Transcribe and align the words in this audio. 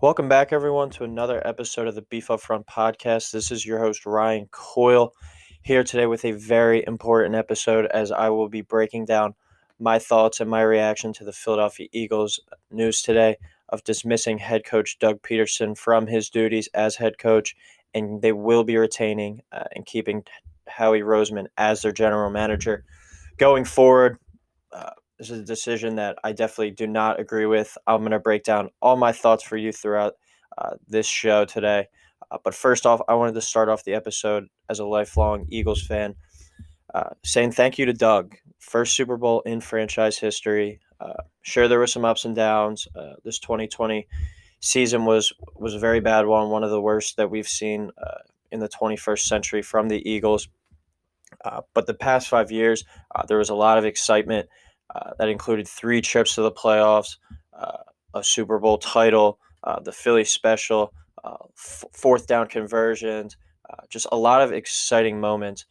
Welcome 0.00 0.28
back, 0.28 0.52
everyone, 0.52 0.90
to 0.90 1.02
another 1.02 1.44
episode 1.44 1.88
of 1.88 1.96
the 1.96 2.02
Beef 2.02 2.30
Up 2.30 2.40
Front 2.40 2.68
podcast. 2.68 3.32
This 3.32 3.50
is 3.50 3.66
your 3.66 3.80
host, 3.80 4.06
Ryan 4.06 4.46
Coyle, 4.52 5.14
here 5.62 5.82
today 5.82 6.06
with 6.06 6.24
a 6.24 6.30
very 6.30 6.84
important 6.86 7.34
episode 7.34 7.86
as 7.86 8.12
I 8.12 8.28
will 8.28 8.48
be 8.48 8.60
breaking 8.60 9.06
down 9.06 9.34
my 9.80 9.98
thoughts 9.98 10.38
and 10.38 10.48
my 10.48 10.62
reaction 10.62 11.12
to 11.14 11.24
the 11.24 11.32
Philadelphia 11.32 11.88
Eagles 11.90 12.38
news 12.70 13.02
today 13.02 13.38
of 13.68 13.82
dismissing 13.82 14.38
head 14.38 14.64
coach 14.64 15.00
Doug 15.00 15.22
Pederson 15.22 15.76
from 15.76 16.06
his 16.06 16.30
duties 16.30 16.68
as 16.72 16.94
head 16.94 17.18
coach, 17.18 17.56
and 17.92 18.22
they 18.22 18.30
will 18.30 18.62
be 18.62 18.76
retaining 18.76 19.42
uh, 19.50 19.64
and 19.74 19.86
keeping 19.86 20.22
Howie 20.68 21.00
Roseman 21.00 21.46
as 21.58 21.82
their 21.82 21.90
general 21.90 22.30
manager 22.30 22.84
going 23.38 23.64
forward. 23.64 24.18
Uh, 24.72 24.90
this 25.18 25.30
is 25.30 25.40
a 25.40 25.44
decision 25.44 25.96
that 25.96 26.16
I 26.24 26.32
definitely 26.32 26.72
do 26.72 26.86
not 26.86 27.20
agree 27.20 27.46
with. 27.46 27.76
I'm 27.86 28.00
going 28.00 28.12
to 28.12 28.18
break 28.18 28.44
down 28.44 28.70
all 28.82 28.96
my 28.96 29.12
thoughts 29.12 29.42
for 29.42 29.56
you 29.56 29.72
throughout 29.72 30.14
uh, 30.58 30.74
this 30.88 31.06
show 31.06 31.44
today. 31.44 31.86
Uh, 32.30 32.38
but 32.42 32.54
first 32.54 32.86
off, 32.86 33.00
I 33.08 33.14
wanted 33.14 33.34
to 33.34 33.40
start 33.40 33.68
off 33.68 33.84
the 33.84 33.94
episode 33.94 34.46
as 34.68 34.78
a 34.78 34.84
lifelong 34.84 35.46
Eagles 35.50 35.82
fan, 35.82 36.14
uh, 36.92 37.10
saying 37.24 37.52
thank 37.52 37.78
you 37.78 37.86
to 37.86 37.92
Doug. 37.92 38.34
First 38.58 38.96
Super 38.96 39.16
Bowl 39.16 39.42
in 39.42 39.60
franchise 39.60 40.18
history. 40.18 40.80
Uh, 40.98 41.22
sure, 41.42 41.68
there 41.68 41.78
were 41.78 41.86
some 41.86 42.04
ups 42.04 42.24
and 42.24 42.34
downs. 42.34 42.88
Uh, 42.96 43.14
this 43.24 43.38
2020 43.38 44.06
season 44.60 45.04
was 45.04 45.32
was 45.54 45.74
a 45.74 45.78
very 45.78 46.00
bad 46.00 46.26
one, 46.26 46.48
one 46.48 46.64
of 46.64 46.70
the 46.70 46.80
worst 46.80 47.18
that 47.18 47.30
we've 47.30 47.48
seen 47.48 47.90
in 48.50 48.60
the 48.60 48.68
21st 48.68 49.18
century 49.18 49.62
from 49.62 49.88
the 49.88 50.08
Eagles. 50.08 50.48
But 51.74 51.86
the 51.86 51.94
past 51.94 52.28
five 52.28 52.50
years, 52.50 52.84
there 53.28 53.38
was 53.38 53.50
a 53.50 53.54
lot 53.54 53.78
of 53.78 53.84
excitement. 53.84 54.48
Uh, 54.94 55.10
that 55.18 55.28
included 55.28 55.66
three 55.66 56.00
trips 56.00 56.34
to 56.34 56.42
the 56.42 56.52
playoffs, 56.52 57.16
uh, 57.58 57.78
a 58.14 58.22
Super 58.22 58.58
Bowl 58.58 58.78
title, 58.78 59.40
uh, 59.64 59.80
the 59.80 59.90
Philly 59.90 60.24
special, 60.24 60.92
uh, 61.24 61.36
f- 61.56 61.84
fourth 61.92 62.26
down 62.26 62.46
conversions, 62.46 63.36
uh, 63.70 63.82
just 63.88 64.06
a 64.12 64.16
lot 64.16 64.42
of 64.42 64.52
exciting 64.52 65.20
moments 65.20 65.64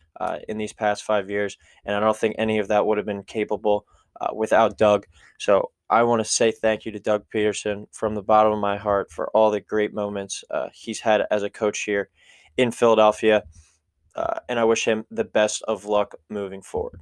in 0.48 0.58
these 0.58 0.72
past 0.73 1.03
five 1.03 1.30
years. 1.30 1.58
And 1.86 1.95
I 1.95 2.00
don't 2.00 2.16
think 2.16 2.36
any 2.38 2.58
of 2.59 2.70
that 2.70 2.86
would 2.86 2.98
have 2.98 3.05
been 3.05 3.23
capable 3.23 3.86
without 4.33 4.78
Doug. 4.78 5.05
So 5.38 5.72
I 5.89 6.03
want 6.03 6.23
to 6.23 6.30
say 6.30 6.52
thank 6.52 6.86
you 6.86 6.94
to 6.94 7.00
Doug 7.00 7.26
Pederson 7.33 7.88
from 7.92 8.16
the 8.16 8.23
bottom 8.23 8.53
of 8.53 8.59
my 8.59 8.78
heart 8.78 9.11
for 9.11 9.30
all 9.31 9.52
the 9.52 9.59
great 9.59 9.94
moments 9.94 10.44
he's 10.73 11.02
had 11.02 11.26
as 11.30 11.44
a 11.44 11.50
coach 11.50 11.83
here 11.83 12.09
in 12.55 12.72
Philadelphia. 12.72 13.44
And 14.50 14.59
I 14.59 14.64
wish 14.64 14.86
him 14.86 15.06
the 15.09 15.23
best 15.23 15.64
of 15.67 15.86
luck 15.86 16.16
moving 16.30 16.61
forward. 16.61 17.02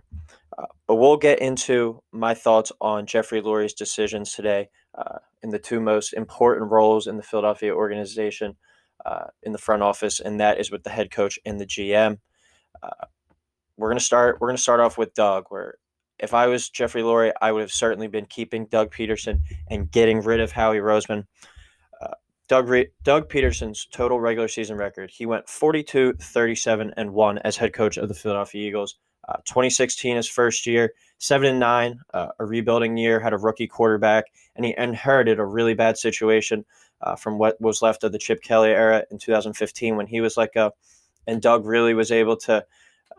Uh, 0.58 0.66
but 0.88 0.96
we'll 0.96 1.18
get 1.18 1.40
into 1.40 2.02
my 2.12 2.34
thoughts 2.34 2.72
on 2.82 3.06
Jeffrey 3.06 3.42
Lurie's 3.42 3.74
decisions 3.74 4.34
today 4.34 4.70
uh, 4.96 5.20
in 5.42 5.50
the 5.50 5.60
two 5.60 5.80
most 5.80 6.14
important 6.14 6.72
roles 6.72 7.08
in 7.08 7.18
the 7.18 7.24
Philadelphia 7.24 7.74
organization 7.74 8.56
uh, 9.06 9.26
in 9.44 9.52
the 9.52 9.58
front 9.58 9.82
office, 9.82 10.20
and 10.20 10.40
that 10.40 10.60
is 10.60 10.72
with 10.72 10.84
the 10.84 10.90
head 10.90 11.12
coach 11.12 11.40
and 11.46 11.60
the 11.60 11.66
GM. 11.66 12.20
Uh, 12.84 13.06
we're 13.78 13.90
gonna 13.90 14.00
start. 14.00 14.40
We're 14.40 14.50
gonna 14.50 14.58
start 14.58 14.80
off 14.80 14.98
with 14.98 15.14
Doug. 15.14 15.46
Where 15.50 15.76
if 16.20 16.34
I 16.34 16.48
was 16.48 16.70
Jeffrey 16.70 17.02
Lurie, 17.02 17.32
I 17.42 17.52
would 17.52 17.62
have 17.62 17.72
certainly 17.72 18.08
been 18.08 18.26
keeping 18.26 18.66
Doug 18.66 18.94
Pederson 18.94 19.40
and 19.70 19.90
getting 19.90 20.22
rid 20.22 20.40
of 20.40 20.52
Howie 20.52 20.78
Roseman. 20.78 21.26
Doug, 22.52 22.68
Re- 22.68 22.90
Doug 23.04 23.30
Pederson's 23.30 23.88
total 23.94 24.20
regular 24.20 24.50
season 24.50 24.76
record, 24.76 25.10
he 25.10 25.26
went 25.26 25.48
42, 25.48 26.16
37, 26.20 26.94
and 26.98 27.14
1 27.14 27.38
as 27.38 27.56
head 27.56 27.72
coach 27.72 27.96
of 27.96 28.10
the 28.10 28.14
Philadelphia 28.14 28.68
Eagles. 28.68 28.98
Uh, 29.30 29.38
2016, 29.46 30.18
his 30.18 30.28
first 30.28 30.68
year, 30.68 30.94
seven 31.18 31.48
and 31.48 31.62
nine, 31.62 32.02
uh, 32.14 32.28
a 32.40 32.46
rebuilding 32.46 32.98
year, 32.98 33.22
had 33.22 33.32
a 33.32 33.38
rookie 33.38 33.68
quarterback, 33.68 34.26
and 34.58 34.66
he 34.66 34.76
inherited 34.78 35.40
a 35.40 35.46
really 35.46 35.74
bad 35.74 35.98
situation 35.98 36.66
uh, 37.00 37.16
from 37.16 37.38
what 37.38 37.56
was 37.62 37.82
left 37.82 38.04
of 38.04 38.12
the 38.12 38.20
Chip 38.20 38.44
Kelly 38.44 38.72
era 38.72 39.06
in 39.10 39.18
2015 39.18 39.96
when 39.96 40.08
he 40.08 40.20
was 40.20 40.36
let 40.36 40.54
go. 40.54 40.72
And 41.26 41.42
Doug 41.42 41.66
really 41.66 41.94
was 41.94 42.12
able 42.12 42.36
to 42.36 42.66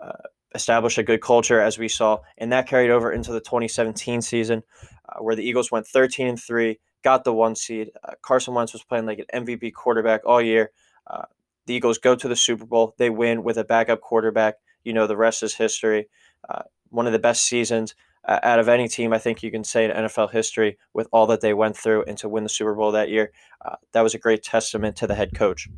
uh, 0.03 0.13
establish 0.55 0.99
a 0.99 1.03
good 1.03 1.23
culture, 1.23 1.59
as 1.59 1.79
we 1.79 1.89
saw, 1.89 2.19
and 2.37 2.53
that 2.53 2.69
carried 2.69 2.91
over 2.91 3.11
into 3.11 3.33
the 3.33 3.41
2017 3.41 4.21
season, 4.21 4.63
uh, 5.09 5.23
where 5.23 5.35
the 5.35 5.43
Eagles 5.43 5.71
went 5.71 5.87
13 5.87 6.27
and 6.27 6.39
three, 6.39 6.81
got 7.03 7.25
the 7.25 7.33
one 7.33 7.55
seed. 7.55 7.91
Uh, 8.03 8.13
Carson 8.23 8.55
Wentz 8.55 8.73
was 8.73 8.85
playing 8.85 9.07
like 9.07 9.19
an 9.19 9.47
MVP 9.47 9.73
quarterback 9.73 10.23
all 10.25 10.41
year. 10.41 10.71
the 11.67 11.75
Eagles 11.75 11.99
go 11.99 12.15
to 12.15 12.29
the 12.29 12.37
Super 12.37 12.67
Bowl. 12.67 12.95
They 12.99 13.11
win 13.11 13.43
with 13.45 13.57
a 13.57 13.65
backup 13.65 14.01
quarterback 14.01 14.57
you 14.85 14.93
know 14.93 15.07
the 15.07 15.17
rest 15.17 15.43
is 15.43 15.55
history. 15.55 16.09
Uh, 16.49 16.63
one 16.91 17.07
of 17.07 17.13
the 17.13 17.19
best 17.19 17.45
seasons 17.45 17.95
uh, 18.27 18.39
out 18.43 18.59
of 18.59 18.69
any 18.69 18.89
team, 18.89 19.13
I 19.13 19.19
think 19.19 19.43
you 19.43 19.51
can 19.51 19.65
say 19.65 19.85
in 19.85 19.91
NFL 19.91 20.33
history, 20.33 20.79
with 20.93 21.09
all 21.13 21.27
that 21.29 21.41
they 21.41 21.55
went 21.55 21.77
through 21.77 22.05
and 22.05 22.19
to 22.19 22.29
win 22.29 22.45
the 22.45 22.49
Super 22.49 22.75
Bowl 22.75 22.93
that 22.93 23.09
year. 23.09 23.33
Uh, 23.65 23.77
that 23.93 24.03
was 24.03 24.15
a 24.15 24.19
great 24.19 24.43
testament 24.43 24.97
to 24.97 25.07
the 25.07 25.15
head 25.15 25.35
coach. 25.35 25.69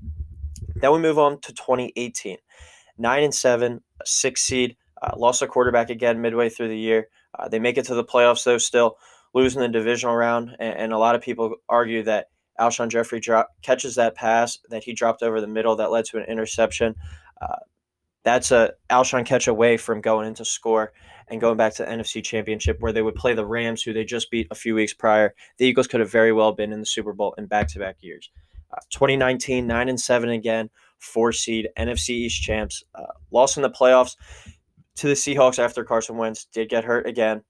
Then 0.75 0.93
we 0.93 0.99
move 0.99 1.19
on 1.19 1.41
to 1.43 1.53
2018, 1.53 2.39
nine 2.99 3.23
and 3.23 3.35
seven, 3.35 3.83
six 4.05 4.43
seed, 4.43 4.77
uh, 5.01 5.13
lost 5.17 5.43
a 5.43 5.47
quarterback 5.47 5.91
again 5.91 6.21
midway 6.21 6.49
through 6.49 6.69
the 6.69 6.79
year. 6.79 7.09
Uh, 7.39 7.49
they 7.49 7.59
make 7.59 7.79
it 7.79 7.85
to 7.87 7.95
the 7.95 8.05
playoffs 8.05 8.45
though, 8.45 8.59
still 8.59 8.97
losing 9.35 9.61
the 9.61 9.69
divisional 9.69 10.15
round, 10.15 10.57
and, 10.59 10.77
and 10.77 10.93
a 10.93 10.99
lot 10.99 11.15
of 11.15 11.21
people 11.21 11.57
argue 11.69 12.03
that 12.05 12.29
Alshon 12.59 12.89
drop, 12.89 13.49
catches 13.63 13.97
that 13.97 14.15
pass 14.15 14.59
that 14.71 14.85
he 14.85 14.93
dropped 14.93 15.23
over 15.23 15.41
the 15.41 15.47
middle 15.47 15.77
that 15.77 15.91
led 15.91 16.05
to 16.07 16.19
an 16.19 16.25
interception. 16.25 16.95
Uh, 17.41 17.57
that's 18.23 18.53
a 18.53 18.73
Alshon 18.91 19.27
catch 19.27 19.49
away 19.49 19.77
from 19.77 20.01
going 20.01 20.27
into 20.27 20.45
score 20.45 20.93
and 21.29 21.41
going 21.41 21.57
back 21.57 21.75
to 21.75 21.85
the 21.85 21.91
NFC 21.91 22.23
Championship 22.23 22.79
where 22.81 22.93
they 22.93 23.03
would 23.03 23.15
play 23.15 23.35
the 23.35 23.47
Rams, 23.47 23.83
who 23.83 23.93
they 23.93 24.05
just 24.05 24.31
beat 24.31 24.47
a 24.51 24.55
few 24.55 24.75
weeks 24.75 24.95
prior. 24.95 25.35
The 25.59 25.67
Eagles 25.67 25.87
could 25.87 26.01
have 26.01 26.11
very 26.11 26.33
well 26.33 26.53
been 26.53 26.73
in 26.73 26.81
the 26.81 26.87
Super 26.87 27.13
Bowl 27.13 27.35
in 27.37 27.47
back-to-back 27.47 27.97
years. 28.01 28.31
Uh, 28.73 28.81
2019, 28.91 29.67
nine 29.67 29.89
and 29.89 30.01
seven 30.01 30.31
again, 30.31 30.71
four 30.99 31.33
seed 31.33 31.69
NFC 31.79 32.11
East 32.11 32.43
champs. 32.43 32.83
Uh, 32.95 33.05
lost 33.31 33.57
in 33.57 33.63
the 33.63 33.71
playoffs 33.71 34.17
to 34.97 35.09
the 35.09 35.15
Seahawks 35.15 35.59
after 35.59 35.85
Carson 35.85 36.17
Wentz 36.17 36.47
did 36.47 36.69
get 36.69 36.85
hurt 36.85 37.07
again, 37.07 37.43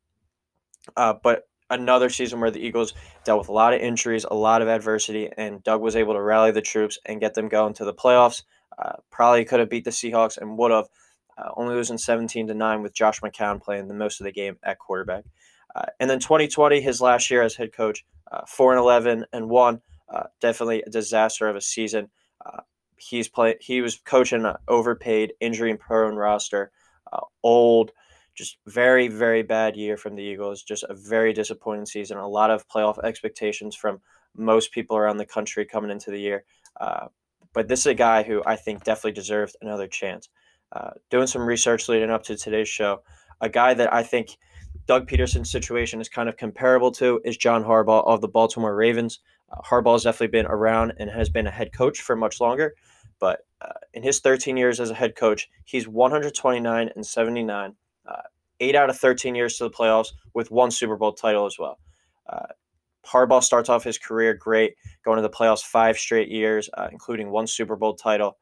uh, 0.97 1.15
but 1.23 1.45
another 1.81 2.09
season 2.09 2.41
where 2.41 2.51
the 2.51 2.65
Eagles 2.65 2.95
dealt 3.25 3.39
with 3.39 3.49
a 3.49 3.53
lot 3.53 3.75
of 3.75 3.81
injuries, 3.81 4.25
a 4.25 4.35
lot 4.35 4.63
of 4.63 4.69
adversity, 4.69 5.31
and 5.37 5.63
Doug 5.63 5.81
was 5.81 5.97
able 5.97 6.15
to 6.15 6.23
rally 6.23 6.51
the 6.51 6.61
troops 6.61 6.99
and 7.05 7.21
get 7.21 7.35
them 7.35 7.49
going 7.49 7.75
to 7.75 7.85
the 7.85 7.95
playoffs. 7.95 8.43
Uh, 8.79 8.95
probably 9.11 9.45
could 9.45 9.61
have 9.61 9.71
beat 9.71 9.85
the 9.85 9.91
Seahawks 9.91 10.39
and 10.39 10.59
would 10.59 10.71
have, 10.71 10.89
uh, 11.39 11.51
only 11.57 11.75
losing 11.75 11.99
17 11.99 12.49
to 12.49 12.55
9 12.55 12.83
with 12.83 12.95
Josh 12.95 13.21
McCown 13.21 13.63
playing 13.63 13.89
the 13.89 13.95
most 13.95 14.21
of 14.21 14.25
the 14.25 14.33
game 14.33 14.57
at 14.63 14.79
quarterback. 14.79 15.25
Uh, 15.75 15.87
and 15.99 16.09
then 16.09 16.21
2020, 16.21 16.81
his 16.81 17.01
last 17.01 17.31
year 17.31 17.43
as 17.43 17.57
head 17.57 17.73
coach, 17.73 18.05
uh, 18.31 18.43
4 18.47 18.73
and 18.73 18.81
11 18.81 19.27
and 19.33 19.49
1. 19.49 19.81
Uh, 20.09 20.25
definitely 20.41 20.83
a 20.83 20.91
disaster 20.91 21.49
of 21.49 21.57
a 21.57 21.61
season. 21.61 22.09
Uh, 22.45 22.61
he's 22.97 23.29
play, 23.29 23.57
he 23.61 23.81
was 23.81 23.99
coaching 24.05 24.45
an 24.45 24.55
overpaid, 24.69 25.33
injury 25.41 25.75
prone 25.77 26.15
roster, 26.15 26.71
old, 27.43 27.93
just 28.35 28.59
very, 28.67 29.09
very 29.09 29.43
bad 29.43 29.77
year 29.77 29.97
from 29.97 30.17
the 30.17 30.23
Eagles. 30.23 30.63
Just 30.63 30.85
a 30.89 30.95
very 30.95 31.33
disappointing 31.33 31.87
season. 31.87 32.19
A 32.19 32.29
lot 32.29 32.51
of 32.51 32.69
playoff 32.69 33.03
expectations 33.03 33.75
from 33.75 34.01
most 34.37 34.73
people 34.73 34.97
around 34.97 35.19
the 35.19 35.27
country 35.27 35.65
coming 35.65 35.91
into 35.91 36.11
the 36.11 36.19
year. 36.19 36.45
Uh, 36.81 37.07
but 37.53 37.69
this 37.69 37.81
is 37.81 37.87
a 37.87 37.95
guy 37.95 38.23
who 38.23 38.43
I 38.45 38.57
think 38.57 38.85
definitely 38.85 39.13
deserved 39.13 39.57
another 39.61 39.87
chance. 39.87 40.29
Uh, 40.73 40.91
doing 41.09 41.29
some 41.29 41.47
research 41.47 41.89
leading 41.89 42.11
up 42.11 42.25
to 42.25 42.37
today's 42.37 42.69
show, 42.69 43.03
a 43.41 43.49
guy 43.49 43.75
that 43.75 43.93
I 43.93 44.03
think 44.03 44.37
Doug 44.87 45.09
Pederson's 45.09 45.51
situation 45.51 46.01
is 46.01 46.09
kind 46.09 46.29
of 46.29 46.37
comparable 46.37 46.91
to 46.93 47.21
is 47.25 47.37
John 47.37 47.65
Harbaugh 47.65 48.05
of 48.07 48.21
the 48.21 48.29
Baltimore 48.29 48.75
Ravens. 48.75 49.21
Uh, 49.51 49.61
Harbaugh 49.63 49.93
has 49.93 50.03
definitely 50.03 50.29
been 50.29 50.47
around 50.47 50.95
and 50.99 51.09
has 51.11 51.29
been 51.29 51.47
a 51.47 51.51
head 51.51 51.73
coach 51.73 52.01
for 52.01 52.17
much 52.17 52.41
longer, 52.41 52.75
but 53.21 53.47
uh, 53.61 53.73
in 53.93 54.03
his 54.03 54.21
13 54.21 54.57
years 54.57 54.81
as 54.81 54.91
a 54.91 54.95
head 54.95 55.15
coach, 55.15 55.49
he's 55.65 55.87
129 55.87 56.91
and 56.95 57.07
79, 57.07 57.75
uh, 58.07 58.23
eight 58.61 58.75
out 58.75 58.91
of 58.91 58.99
13 58.99 59.35
years 59.35 59.57
to 59.59 59.65
the 59.65 59.71
playoffs 59.71 60.13
with 60.35 60.51
one 60.51 60.71
Super 60.71 60.97
Bowl 60.97 61.13
title 61.13 61.47
as 61.47 61.59
well. 61.59 61.79
Uh, 62.29 62.47
Harbaugh 63.07 63.43
starts 63.43 63.69
off 63.69 63.85
his 63.85 63.99
career 63.99 64.35
great, 64.35 64.77
going 65.05 65.17
to 65.17 65.23
the 65.23 65.31
playoffs 65.31 65.63
five 65.63 65.99
straight 65.99 66.29
years, 66.29 66.71
uh, 66.75 66.89
including 66.91 67.31
one 67.31 67.47
Super 67.47 67.77
Bowl 67.77 67.95
title. 67.95 68.39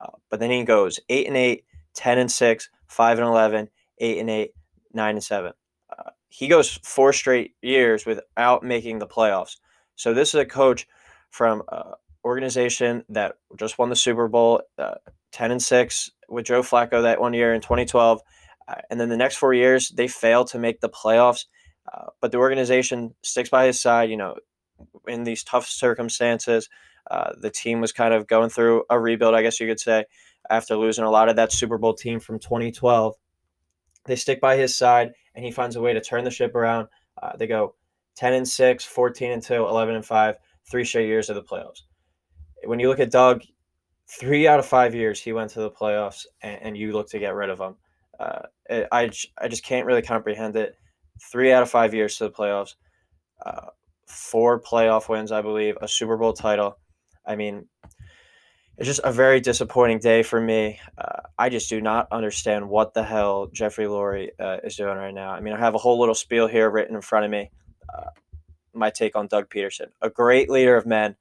Uh, 0.00 0.10
but 0.30 0.40
then 0.40 0.50
he 0.50 0.62
goes 0.64 1.00
8 1.08 1.26
and 1.26 1.36
8, 1.36 1.64
10 1.94 2.18
and 2.18 2.30
6, 2.30 2.70
5 2.86 3.18
and 3.18 3.26
11, 3.26 3.68
8 3.98 4.18
and 4.18 4.30
8, 4.30 4.50
9 4.92 5.14
and 5.14 5.24
7. 5.24 5.52
Uh, 5.90 6.10
he 6.28 6.48
goes 6.48 6.78
four 6.82 7.12
straight 7.12 7.54
years 7.62 8.06
without 8.06 8.62
making 8.62 8.98
the 8.98 9.06
playoffs. 9.06 9.56
So 9.96 10.12
this 10.14 10.30
is 10.30 10.40
a 10.40 10.46
coach 10.46 10.86
from 11.30 11.62
an 11.70 11.94
organization 12.24 13.04
that 13.08 13.36
just 13.56 13.78
won 13.78 13.90
the 13.90 13.96
Super 13.96 14.28
Bowl, 14.28 14.62
uh, 14.78 14.94
10 15.32 15.52
and 15.52 15.62
6 15.62 16.10
with 16.28 16.46
Joe 16.46 16.62
Flacco 16.62 17.02
that 17.02 17.20
one 17.20 17.34
year 17.34 17.54
in 17.54 17.60
2012. 17.60 18.20
Uh, 18.66 18.76
and 18.90 18.98
then 18.98 19.08
the 19.08 19.16
next 19.16 19.36
four 19.36 19.52
years, 19.54 19.90
they 19.90 20.08
fail 20.08 20.44
to 20.46 20.58
make 20.58 20.80
the 20.80 20.88
playoffs 20.88 21.44
uh, 21.92 22.06
but 22.20 22.32
the 22.32 22.38
organization 22.38 23.14
sticks 23.22 23.50
by 23.50 23.66
his 23.66 23.80
side. 23.80 24.10
You 24.10 24.16
know, 24.16 24.36
in 25.06 25.24
these 25.24 25.44
tough 25.44 25.66
circumstances, 25.66 26.68
uh, 27.10 27.32
the 27.38 27.50
team 27.50 27.80
was 27.80 27.92
kind 27.92 28.14
of 28.14 28.26
going 28.26 28.50
through 28.50 28.84
a 28.90 28.98
rebuild, 28.98 29.34
I 29.34 29.42
guess 29.42 29.60
you 29.60 29.66
could 29.66 29.80
say, 29.80 30.04
after 30.48 30.76
losing 30.76 31.04
a 31.04 31.10
lot 31.10 31.28
of 31.28 31.36
that 31.36 31.52
Super 31.52 31.78
Bowl 31.78 31.94
team 31.94 32.20
from 32.20 32.38
2012. 32.38 33.14
They 34.06 34.16
stick 34.16 34.40
by 34.40 34.56
his 34.56 34.74
side, 34.74 35.12
and 35.34 35.44
he 35.44 35.50
finds 35.50 35.76
a 35.76 35.80
way 35.80 35.92
to 35.92 36.00
turn 36.00 36.24
the 36.24 36.30
ship 36.30 36.54
around. 36.54 36.88
Uh, 37.22 37.36
they 37.36 37.46
go 37.46 37.74
10 38.16 38.34
and 38.34 38.48
6, 38.48 38.84
14 38.84 39.32
and 39.32 39.42
2, 39.42 39.54
11 39.54 39.94
and 39.94 40.04
5, 40.04 40.36
three 40.70 40.84
straight 40.84 41.06
years 41.06 41.28
of 41.28 41.36
the 41.36 41.42
playoffs. 41.42 41.82
When 42.64 42.80
you 42.80 42.88
look 42.88 43.00
at 43.00 43.10
Doug, 43.10 43.42
three 44.08 44.46
out 44.46 44.58
of 44.58 44.66
five 44.66 44.94
years 44.94 45.20
he 45.20 45.32
went 45.32 45.50
to 45.50 45.60
the 45.60 45.70
playoffs, 45.70 46.26
and, 46.42 46.58
and 46.62 46.76
you 46.76 46.92
look 46.92 47.10
to 47.10 47.18
get 47.18 47.34
rid 47.34 47.50
of 47.50 47.58
him. 47.58 47.76
Uh, 48.18 48.42
I, 48.90 49.10
I 49.40 49.48
just 49.48 49.64
can't 49.64 49.86
really 49.86 50.02
comprehend 50.02 50.56
it. 50.56 50.76
Three 51.30 51.52
out 51.52 51.62
of 51.62 51.70
five 51.70 51.94
years 51.94 52.16
to 52.16 52.24
the 52.24 52.30
playoffs, 52.30 52.74
uh, 53.44 53.66
four 54.06 54.60
playoff 54.60 55.08
wins, 55.08 55.32
I 55.32 55.42
believe, 55.42 55.76
a 55.80 55.88
Super 55.88 56.16
Bowl 56.16 56.32
title. 56.32 56.78
I 57.26 57.36
mean, 57.36 57.68
it's 58.76 58.86
just 58.86 59.00
a 59.04 59.12
very 59.12 59.40
disappointing 59.40 60.00
day 60.00 60.22
for 60.22 60.40
me. 60.40 60.80
Uh, 60.98 61.20
I 61.38 61.48
just 61.48 61.68
do 61.68 61.80
not 61.80 62.08
understand 62.10 62.68
what 62.68 62.94
the 62.94 63.04
hell 63.04 63.48
Jeffrey 63.52 63.84
Lurie 63.84 64.30
uh, 64.40 64.58
is 64.64 64.76
doing 64.76 64.96
right 64.96 65.14
now. 65.14 65.30
I 65.30 65.40
mean, 65.40 65.54
I 65.54 65.58
have 65.58 65.74
a 65.74 65.78
whole 65.78 66.00
little 66.00 66.14
spiel 66.14 66.48
here 66.48 66.68
written 66.68 66.96
in 66.96 67.00
front 67.00 67.24
of 67.24 67.30
me. 67.30 67.50
Uh, 67.92 68.10
my 68.72 68.90
take 68.90 69.14
on 69.14 69.28
Doug 69.28 69.48
Pederson, 69.48 69.90
a 70.02 70.10
great 70.10 70.50
leader 70.50 70.76
of 70.76 70.86
men. 70.86 71.14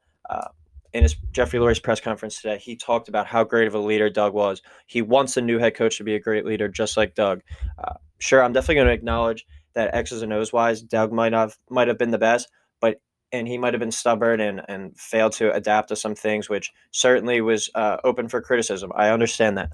In 0.93 1.03
his 1.03 1.15
Jeffrey 1.31 1.59
Lurie's 1.59 1.79
press 1.79 1.99
conference 1.99 2.39
today, 2.39 2.59
he 2.59 2.75
talked 2.75 3.09
about 3.09 3.25
how 3.25 3.43
great 3.43 3.67
of 3.67 3.73
a 3.73 3.79
leader 3.79 4.09
Doug 4.09 4.33
was. 4.33 4.61
He 4.85 5.01
wants 5.01 5.37
a 5.37 5.41
new 5.41 5.57
head 5.57 5.75
coach 5.75 5.97
to 5.97 6.03
be 6.03 6.15
a 6.15 6.19
great 6.19 6.45
leader, 6.45 6.67
just 6.67 6.97
like 6.97 7.15
Doug. 7.15 7.41
Uh, 7.83 7.95
sure, 8.19 8.43
I'm 8.43 8.53
definitely 8.53 8.75
going 8.75 8.87
to 8.87 8.93
acknowledge 8.93 9.45
that 9.73 9.95
X's 9.95 10.21
and 10.21 10.31
O's 10.31 10.53
wise, 10.53 10.81
Doug 10.81 11.11
might 11.11 11.33
have 11.33 11.57
might 11.69 11.87
have 11.87 11.97
been 11.97 12.11
the 12.11 12.17
best, 12.17 12.47
but 12.79 13.01
and 13.31 13.47
he 13.47 13.57
might 13.57 13.73
have 13.73 13.79
been 13.79 13.91
stubborn 13.91 14.39
and 14.39 14.61
and 14.67 14.97
failed 14.97 15.33
to 15.33 15.51
adapt 15.51 15.89
to 15.89 15.95
some 15.95 16.15
things, 16.15 16.49
which 16.49 16.71
certainly 16.91 17.41
was 17.41 17.69
uh, 17.75 17.97
open 18.03 18.29
for 18.29 18.41
criticism. 18.41 18.91
I 18.95 19.09
understand 19.09 19.57
that. 19.57 19.71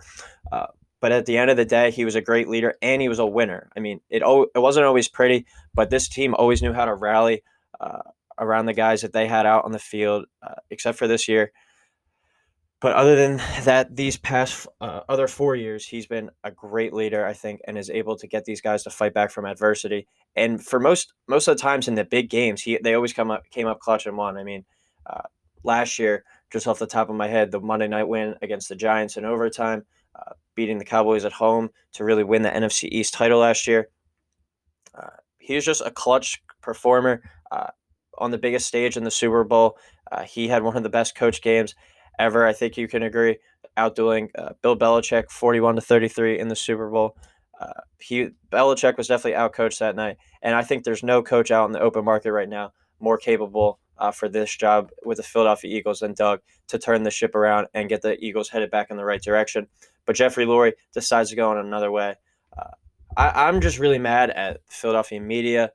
Uh, 0.52 0.68
but 1.02 1.12
at 1.12 1.26
the 1.26 1.38
end 1.38 1.50
of 1.52 1.58
the 1.58 1.66
day, 1.66 1.92
he 1.92 2.06
was 2.06 2.16
a 2.16 2.22
great 2.22 2.48
leader 2.48 2.76
and 2.82 3.02
he 3.02 3.10
was 3.10 3.20
a 3.20 3.26
winner. 3.26 3.70
I 3.76 3.80
mean, 3.80 4.02
it 4.10 4.22
it 4.56 4.60
wasn't 4.60 4.86
always 4.86 5.08
pretty, 5.08 5.46
but 5.74 5.90
this 5.90 6.08
team 6.08 6.34
always 6.34 6.62
knew 6.62 6.74
how 6.74 6.86
to 6.86 6.94
rally 6.94 7.44
uh, 7.80 8.02
around 8.40 8.66
the 8.66 8.74
guys 8.74 9.02
that 9.02 9.14
they 9.14 9.28
had 9.28 9.46
out 9.46 9.66
on 9.66 9.72
the 9.72 9.80
field, 9.80 10.26
uh, 10.42 10.56
except 10.70 10.98
for 10.98 11.08
this 11.08 11.28
year. 11.28 11.52
But 12.82 12.94
other 12.94 13.16
than 13.16 13.38
that, 13.66 13.96
these 13.96 14.18
past 14.18 14.66
uh, 14.80 15.02
other 15.10 15.28
four 15.28 15.56
years, 15.56 15.86
he's 15.86 16.08
been 16.08 16.32
a 16.46 16.52
great 16.52 16.94
leader, 16.94 17.26
I 17.26 17.34
think, 17.34 17.60
and 17.68 17.78
is 17.78 17.90
able 17.90 18.16
to 18.18 18.28
get 18.28 18.46
these 18.46 18.62
guys 18.62 18.84
to 18.84 18.90
fight 18.90 19.14
back 19.14 19.32
from 19.32 19.46
adversity. 19.46 20.08
And 20.36 20.64
for 20.64 20.80
most 20.80 21.14
most 21.28 21.48
of 21.48 21.58
the 21.58 21.62
times 21.62 21.88
in 21.90 21.96
the 21.96 22.06
big 22.06 22.30
games, 22.30 22.62
he 22.62 22.80
they 22.82 22.94
always 22.94 23.14
come 23.14 23.32
up 23.32 23.50
came 23.50 23.68
up 23.68 23.80
clutch 23.80 24.06
and 24.06 24.16
won. 24.16 24.38
I 24.38 24.44
mean, 24.44 24.64
uh, 25.06 25.24
last 25.64 26.00
year, 26.00 26.24
just 26.52 26.68
off 26.68 26.80
the 26.80 26.88
top 26.88 27.10
of 27.10 27.16
my 27.16 27.28
head, 27.28 27.52
the 27.52 27.60
Monday 27.60 27.88
night 27.88 28.08
win 28.08 28.36
against 28.42 28.70
the 28.70 28.76
Giants 28.76 29.18
in 29.18 29.26
overtime, 29.26 29.86
uh, 30.16 30.34
beating 30.56 30.78
the 30.78 30.86
Cowboys 30.86 31.26
at 31.26 31.34
home 31.34 31.70
to 31.94 32.06
really 32.06 32.24
win 32.24 32.44
the 32.44 32.50
NFC 32.50 32.88
East 32.90 33.14
title 33.14 33.40
last 33.40 33.68
year. 33.68 33.90
Uh, 34.96 35.10
he 35.38 35.56
was 35.56 35.66
just 35.66 35.82
a 35.86 35.92
clutch 35.92 36.42
performer 36.62 37.24
uh, 37.52 37.68
on 38.20 38.32
the 38.32 38.38
biggest 38.38 38.68
stage 38.68 38.98
in 38.98 39.04
the 39.04 39.12
Super 39.12 39.44
Bowl. 39.44 39.78
Uh, 40.12 40.24
he 40.24 40.48
had 40.48 40.64
one 40.64 40.78
of 40.78 40.84
the 40.84 40.90
best 40.90 41.16
coach 41.16 41.42
games 41.42 41.76
ever. 42.18 42.46
I 42.46 42.54
think 42.54 42.78
you 42.78 42.88
can 42.88 43.04
agree. 43.04 43.38
Outdoing 43.78 44.30
uh, 44.38 44.54
Bill 44.62 44.78
Belichick, 44.78 45.30
forty-one 45.30 45.76
to 45.76 45.82
thirty-three 45.82 46.38
in 46.38 46.50
the 46.50 46.56
Super 46.56 46.90
Bowl. 46.90 47.16
Uh, 47.60 47.82
he 48.00 48.30
Belichick 48.52 48.98
was 48.98 49.08
definitely 49.08 49.40
outcoached 49.40 49.80
that 49.80 49.96
night, 49.96 50.18
and 50.42 50.56
I 50.56 50.64
think 50.64 50.84
there's 50.84 51.04
no 51.04 51.24
coach 51.24 51.52
out 51.52 51.66
in 51.66 51.72
the 51.72 51.82
open 51.82 52.04
market 52.06 52.32
right 52.32 52.50
now 52.50 52.74
more 53.00 53.18
capable 53.18 53.80
uh, 53.98 54.12
for 54.12 54.28
this 54.28 54.56
job 54.56 54.90
with 55.06 55.18
the 55.18 55.24
Philadelphia 55.24 55.78
Eagles 55.78 56.00
than 56.00 56.14
Doug 56.14 56.42
to 56.68 56.78
turn 56.78 57.04
the 57.04 57.12
ship 57.12 57.36
around 57.36 57.68
and 57.74 57.90
get 57.90 58.02
the 58.02 58.18
Eagles 58.20 58.50
headed 58.50 58.70
back 58.72 58.92
in 58.92 58.98
the 58.98 59.06
right 59.06 59.22
direction. 59.22 59.68
But 60.06 60.16
Jeffrey 60.16 60.46
Lurie 60.46 60.74
decides 60.94 61.30
to 61.30 61.36
go 61.36 61.52
in 61.52 61.58
another 61.58 61.92
way. 61.92 62.16
Uh, 62.58 62.72
I, 63.16 63.48
I'm 63.48 63.62
just 63.62 63.80
really 63.80 64.00
mad 64.00 64.30
at 64.32 64.60
Philadelphia 64.68 65.22
media, 65.22 65.72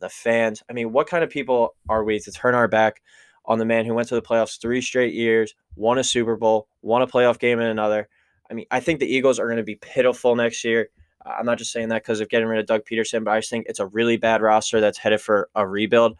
the 0.00 0.08
fans. 0.08 0.62
I 0.68 0.72
mean, 0.72 0.92
what 0.92 1.08
kind 1.08 1.24
of 1.24 1.30
people 1.30 1.74
are 1.88 2.04
we 2.04 2.18
to 2.20 2.32
turn 2.32 2.54
our 2.54 2.68
back 2.68 3.02
on 3.44 3.58
the 3.58 3.64
man 3.64 3.84
who 3.84 3.94
went 3.94 4.08
to 4.08 4.14
the 4.14 4.22
playoffs 4.22 4.60
three 4.60 4.80
straight 4.80 5.14
years, 5.14 5.54
won 5.76 5.98
a 5.98 6.04
Super 6.04 6.36
Bowl, 6.36 6.68
won 6.82 7.02
a 7.02 7.06
playoff 7.06 7.38
game 7.38 7.60
in 7.60 7.66
another? 7.66 8.08
I 8.50 8.54
mean, 8.54 8.66
I 8.70 8.80
think 8.80 9.00
the 9.00 9.12
Eagles 9.12 9.38
are 9.38 9.46
going 9.46 9.58
to 9.58 9.62
be 9.62 9.76
pitiful 9.76 10.34
next 10.34 10.64
year. 10.64 10.88
I'm 11.26 11.46
not 11.46 11.58
just 11.58 11.72
saying 11.72 11.88
that 11.88 12.02
because 12.02 12.20
of 12.20 12.28
getting 12.28 12.48
rid 12.48 12.60
of 12.60 12.66
Doug 12.66 12.82
Pederson, 12.90 13.24
but 13.24 13.32
I 13.32 13.38
just 13.38 13.50
think 13.50 13.66
it's 13.68 13.80
a 13.80 13.86
really 13.86 14.16
bad 14.16 14.40
roster 14.40 14.80
that's 14.80 14.98
headed 14.98 15.20
for 15.20 15.50
a 15.54 15.66
rebuild. 15.66 16.16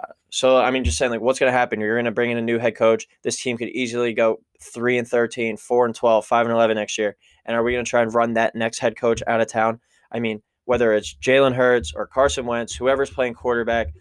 Uh, 0.00 0.12
so 0.30 0.58
I 0.58 0.70
mean, 0.70 0.84
just 0.84 0.98
saying, 0.98 1.10
like, 1.10 1.20
what's 1.20 1.38
going 1.38 1.52
to 1.52 1.58
happen? 1.58 1.80
You're 1.80 1.96
going 1.96 2.06
to 2.06 2.10
bring 2.10 2.30
in 2.30 2.38
a 2.38 2.42
new 2.42 2.58
head 2.58 2.76
coach. 2.76 3.06
This 3.22 3.40
team 3.40 3.56
could 3.56 3.68
easily 3.68 4.14
go 4.14 4.40
three 4.60 4.98
and 4.98 5.06
13, 5.06 5.56
four 5.56 5.84
and 5.84 5.94
12, 5.94 6.24
five 6.24 6.46
and 6.46 6.54
11 6.54 6.76
next 6.76 6.96
year. 6.96 7.16
And 7.44 7.56
are 7.56 7.62
we 7.62 7.72
going 7.72 7.84
to 7.84 7.88
try 7.88 8.02
and 8.02 8.14
run 8.14 8.34
that 8.34 8.54
next 8.54 8.78
head 8.78 8.96
coach 8.96 9.22
out 9.26 9.40
of 9.40 9.48
town? 9.48 9.80
I 10.10 10.20
mean, 10.20 10.42
whether 10.66 10.92
it's 10.92 11.14
Jalen 11.14 11.54
Hurts 11.54 11.92
or 11.94 12.06
Carson 12.06 12.44
Wentz, 12.44 12.74
whoever's 12.74 13.10
playing 13.10 13.34
quarterback, 13.34 13.94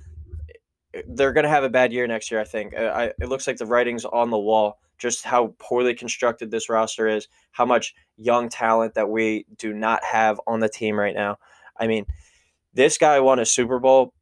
they're 1.07 1.33
going 1.33 1.43
to 1.43 1.49
have 1.49 1.63
a 1.63 1.69
bad 1.69 1.93
year 1.93 2.05
next 2.07 2.29
year. 2.29 2.41
I 2.41 2.43
think. 2.43 2.73
Uh, 2.75 2.91
I, 2.93 3.03
it 3.19 3.29
looks 3.29 3.47
like 3.47 3.57
the 3.57 3.65
writing's 3.65 4.03
on 4.05 4.29
the 4.29 4.37
wall. 4.37 4.79
Just 4.97 5.25
how 5.25 5.53
poorly 5.59 5.93
constructed 5.93 6.51
this 6.51 6.69
roster 6.69 7.07
is, 7.07 7.27
how 7.51 7.65
much 7.65 7.93
young 8.15 8.49
talent 8.49 8.93
that 8.93 9.09
we 9.09 9.45
do 9.57 9.73
not 9.73 10.03
have 10.03 10.39
on 10.47 10.61
the 10.61 10.69
team 10.69 10.97
right 10.97 11.13
now. 11.13 11.37
I 11.77 11.87
mean, 11.87 12.05
this 12.73 12.97
guy 12.97 13.19
won 13.19 13.39
a 13.39 13.45
Super 13.45 13.79
Bowl, 13.79 14.13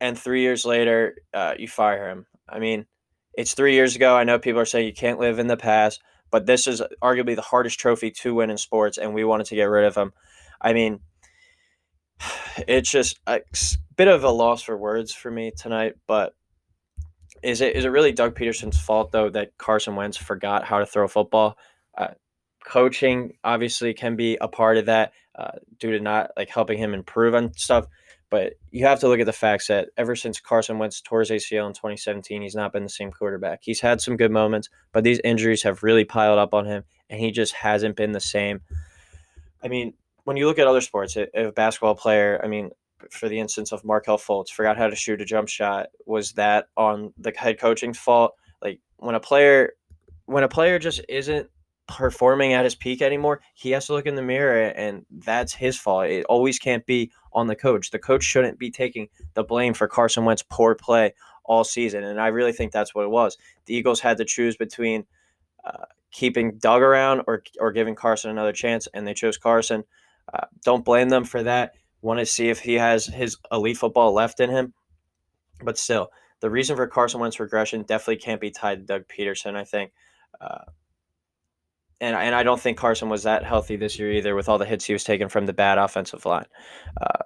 and 0.00 0.18
three 0.18 0.40
years 0.40 0.64
later, 0.64 1.16
uh, 1.34 1.54
you 1.58 1.68
fire 1.68 2.08
him. 2.08 2.26
I 2.48 2.58
mean, 2.58 2.86
it's 3.34 3.54
three 3.54 3.74
years 3.74 3.94
ago. 3.94 4.16
I 4.16 4.24
know 4.24 4.38
people 4.38 4.60
are 4.60 4.66
saying 4.66 4.86
you 4.86 4.94
can't 4.94 5.20
live 5.20 5.38
in 5.38 5.48
the 5.48 5.56
past, 5.56 6.00
but 6.30 6.46
this 6.46 6.66
is 6.66 6.82
arguably 7.02 7.36
the 7.36 7.42
hardest 7.42 7.78
trophy 7.78 8.10
to 8.10 8.34
win 8.34 8.50
in 8.50 8.56
sports, 8.56 8.96
and 8.96 9.12
we 9.12 9.24
wanted 9.24 9.46
to 9.46 9.54
get 9.54 9.64
rid 9.64 9.84
of 9.84 9.94
him. 9.94 10.12
I 10.60 10.72
mean, 10.72 11.00
it's 12.68 12.90
just 12.90 13.18
a 13.26 13.40
bit 13.96 14.08
of 14.08 14.24
a 14.24 14.30
loss 14.30 14.62
for 14.62 14.76
words 14.76 15.12
for 15.12 15.30
me 15.30 15.50
tonight. 15.50 15.94
But 16.06 16.34
is 17.42 17.60
it 17.60 17.76
is 17.76 17.84
it 17.84 17.90
really 17.90 18.12
Doug 18.12 18.34
Pederson's 18.34 18.80
fault 18.80 19.12
though 19.12 19.30
that 19.30 19.56
Carson 19.58 19.96
Wentz 19.96 20.16
forgot 20.16 20.64
how 20.64 20.78
to 20.78 20.86
throw 20.86 21.08
football? 21.08 21.58
Uh, 21.96 22.08
coaching 22.64 23.34
obviously 23.44 23.94
can 23.94 24.16
be 24.16 24.38
a 24.40 24.48
part 24.48 24.78
of 24.78 24.86
that 24.86 25.12
uh, 25.38 25.52
due 25.78 25.92
to 25.92 26.00
not 26.00 26.30
like 26.36 26.48
helping 26.48 26.78
him 26.78 26.94
improve 26.94 27.34
on 27.34 27.52
stuff. 27.54 27.86
But 28.30 28.54
you 28.70 28.86
have 28.86 29.00
to 29.00 29.08
look 29.08 29.20
at 29.20 29.26
the 29.26 29.32
facts 29.32 29.68
that 29.68 29.90
ever 29.96 30.16
since 30.16 30.40
Carson 30.40 30.78
Wentz 30.78 31.00
tore 31.00 31.20
his 31.20 31.30
ACL 31.30 31.68
in 31.68 31.72
2017, 31.72 32.42
he's 32.42 32.54
not 32.54 32.72
been 32.72 32.82
the 32.82 32.88
same 32.88 33.12
quarterback. 33.12 33.60
He's 33.62 33.80
had 33.80 34.00
some 34.00 34.16
good 34.16 34.32
moments, 34.32 34.70
but 34.92 35.04
these 35.04 35.20
injuries 35.22 35.62
have 35.62 35.84
really 35.84 36.04
piled 36.04 36.38
up 36.38 36.52
on 36.52 36.64
him, 36.64 36.82
and 37.08 37.20
he 37.20 37.30
just 37.30 37.52
hasn't 37.54 37.94
been 37.94 38.12
the 38.12 38.20
same. 38.20 38.62
I 39.62 39.68
mean, 39.68 39.94
when 40.24 40.36
you 40.36 40.46
look 40.46 40.58
at 40.58 40.66
other 40.66 40.80
sports, 40.80 41.16
a 41.16 41.52
basketball 41.52 41.94
player, 41.94 42.40
I 42.42 42.48
mean, 42.48 42.70
for 43.10 43.28
the 43.28 43.38
instance 43.38 43.72
of 43.72 43.84
Markelle 43.84 44.18
Fultz, 44.18 44.48
forgot 44.48 44.76
how 44.76 44.88
to 44.88 44.96
shoot 44.96 45.20
a 45.20 45.24
jump 45.24 45.48
shot, 45.48 45.88
was 46.06 46.32
that 46.32 46.66
on 46.76 47.12
the 47.18 47.32
head 47.36 47.58
coaching's 47.58 47.98
fault? 47.98 48.32
Like 48.62 48.80
when 48.96 49.14
a 49.14 49.20
player, 49.20 49.74
when 50.26 50.44
a 50.44 50.48
player 50.48 50.78
just 50.78 51.02
isn't 51.08 51.48
performing 51.86 52.54
at 52.54 52.64
his 52.64 52.74
peak 52.74 53.02
anymore, 53.02 53.42
he 53.54 53.72
has 53.72 53.86
to 53.86 53.92
look 53.92 54.06
in 54.06 54.14
the 54.14 54.22
mirror, 54.22 54.68
and 54.68 55.04
that's 55.10 55.52
his 55.52 55.76
fault. 55.76 56.06
It 56.06 56.24
always 56.26 56.58
can't 56.58 56.86
be 56.86 57.12
on 57.34 57.46
the 57.46 57.56
coach. 57.56 57.90
The 57.90 57.98
coach 57.98 58.22
shouldn't 58.22 58.58
be 58.58 58.70
taking 58.70 59.08
the 59.34 59.44
blame 59.44 59.74
for 59.74 59.86
Carson 59.86 60.24
Wentz's 60.24 60.46
poor 60.48 60.74
play 60.74 61.14
all 61.44 61.64
season, 61.64 62.04
and 62.04 62.18
I 62.18 62.28
really 62.28 62.52
think 62.52 62.72
that's 62.72 62.94
what 62.94 63.04
it 63.04 63.10
was. 63.10 63.36
The 63.66 63.74
Eagles 63.74 64.00
had 64.00 64.16
to 64.18 64.24
choose 64.24 64.56
between. 64.56 65.04
Uh, 65.64 65.84
keeping 66.14 66.58
Doug 66.58 66.80
around 66.80 67.22
or 67.26 67.42
or 67.58 67.72
giving 67.72 67.94
Carson 67.94 68.30
another 68.30 68.52
chance, 68.52 68.86
and 68.94 69.06
they 69.06 69.14
chose 69.14 69.36
Carson. 69.36 69.84
Uh, 70.32 70.46
don't 70.64 70.84
blame 70.84 71.08
them 71.08 71.24
for 71.24 71.42
that. 71.42 71.74
Want 72.00 72.20
to 72.20 72.26
see 72.26 72.48
if 72.48 72.60
he 72.60 72.74
has 72.74 73.06
his 73.06 73.36
elite 73.50 73.78
football 73.78 74.12
left 74.12 74.40
in 74.40 74.50
him. 74.50 74.74
But 75.62 75.78
still, 75.78 76.10
the 76.40 76.50
reason 76.50 76.76
for 76.76 76.86
Carson 76.86 77.20
Wentz's 77.20 77.40
regression 77.40 77.82
definitely 77.82 78.16
can't 78.16 78.40
be 78.40 78.50
tied 78.50 78.80
to 78.80 78.84
Doug 78.84 79.04
Pederson, 79.08 79.56
I 79.56 79.64
think. 79.64 79.92
Uh, 80.40 80.64
and, 82.00 82.16
and 82.16 82.34
I 82.34 82.42
don't 82.42 82.60
think 82.60 82.76
Carson 82.76 83.08
was 83.08 83.22
that 83.22 83.44
healthy 83.44 83.76
this 83.76 83.98
year 83.98 84.12
either 84.12 84.34
with 84.34 84.48
all 84.48 84.58
the 84.58 84.66
hits 84.66 84.84
he 84.84 84.92
was 84.92 85.04
taking 85.04 85.28
from 85.28 85.46
the 85.46 85.52
bad 85.52 85.78
offensive 85.78 86.26
line. 86.26 86.46
Uh, 87.00 87.22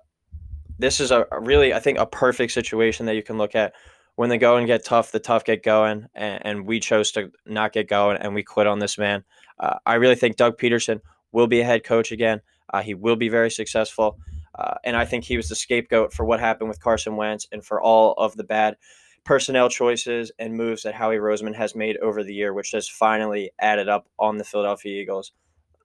this 0.78 1.00
is 1.00 1.10
a, 1.10 1.26
a 1.32 1.40
really, 1.40 1.74
I 1.74 1.80
think, 1.80 1.98
a 1.98 2.06
perfect 2.06 2.52
situation 2.52 3.06
that 3.06 3.16
you 3.16 3.22
can 3.22 3.38
look 3.38 3.54
at 3.54 3.72
when 4.14 4.28
they 4.28 4.38
go 4.38 4.56
and 4.56 4.66
get 4.66 4.84
tough, 4.84 5.12
the 5.12 5.20
tough 5.20 5.44
get 5.44 5.62
going, 5.62 6.06
and, 6.14 6.46
and, 6.46 6.66
we 6.66 6.80
chose 6.80 7.12
to 7.12 7.30
not 7.46 7.72
get 7.72 7.88
going 7.88 8.16
and 8.16 8.34
we 8.34 8.42
quit 8.42 8.66
on 8.66 8.80
this 8.80 8.98
man. 8.98 9.22
Uh, 9.60 9.76
I 9.86 9.94
really 9.94 10.16
think 10.16 10.36
Doug 10.36 10.58
Pederson 10.58 11.00
will 11.30 11.46
be 11.46 11.60
a 11.60 11.64
head 11.64 11.84
coach 11.84 12.10
again. 12.10 12.40
Uh, 12.72 12.82
he 12.82 12.94
will 12.94 13.16
be 13.16 13.28
very 13.28 13.50
successful. 13.50 14.18
Uh, 14.54 14.74
and 14.84 14.96
I 14.96 15.04
think 15.04 15.24
he 15.24 15.36
was 15.36 15.48
the 15.48 15.54
scapegoat 15.54 16.12
for 16.12 16.24
what 16.24 16.40
happened 16.40 16.68
with 16.68 16.82
Carson 16.82 17.16
Wentz 17.16 17.46
and 17.52 17.64
for 17.64 17.80
all 17.80 18.14
of 18.14 18.36
the 18.36 18.44
bad 18.44 18.76
personnel 19.24 19.68
choices 19.68 20.32
and 20.38 20.54
moves 20.54 20.82
that 20.82 20.94
Howie 20.94 21.18
Roseman 21.18 21.54
has 21.54 21.74
made 21.74 21.96
over 21.98 22.24
the 22.24 22.34
year, 22.34 22.52
which 22.52 22.72
has 22.72 22.88
finally 22.88 23.50
added 23.60 23.88
up 23.88 24.08
on 24.18 24.38
the 24.38 24.44
Philadelphia 24.44 25.00
Eagles. 25.00 25.32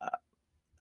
Uh, 0.02 0.10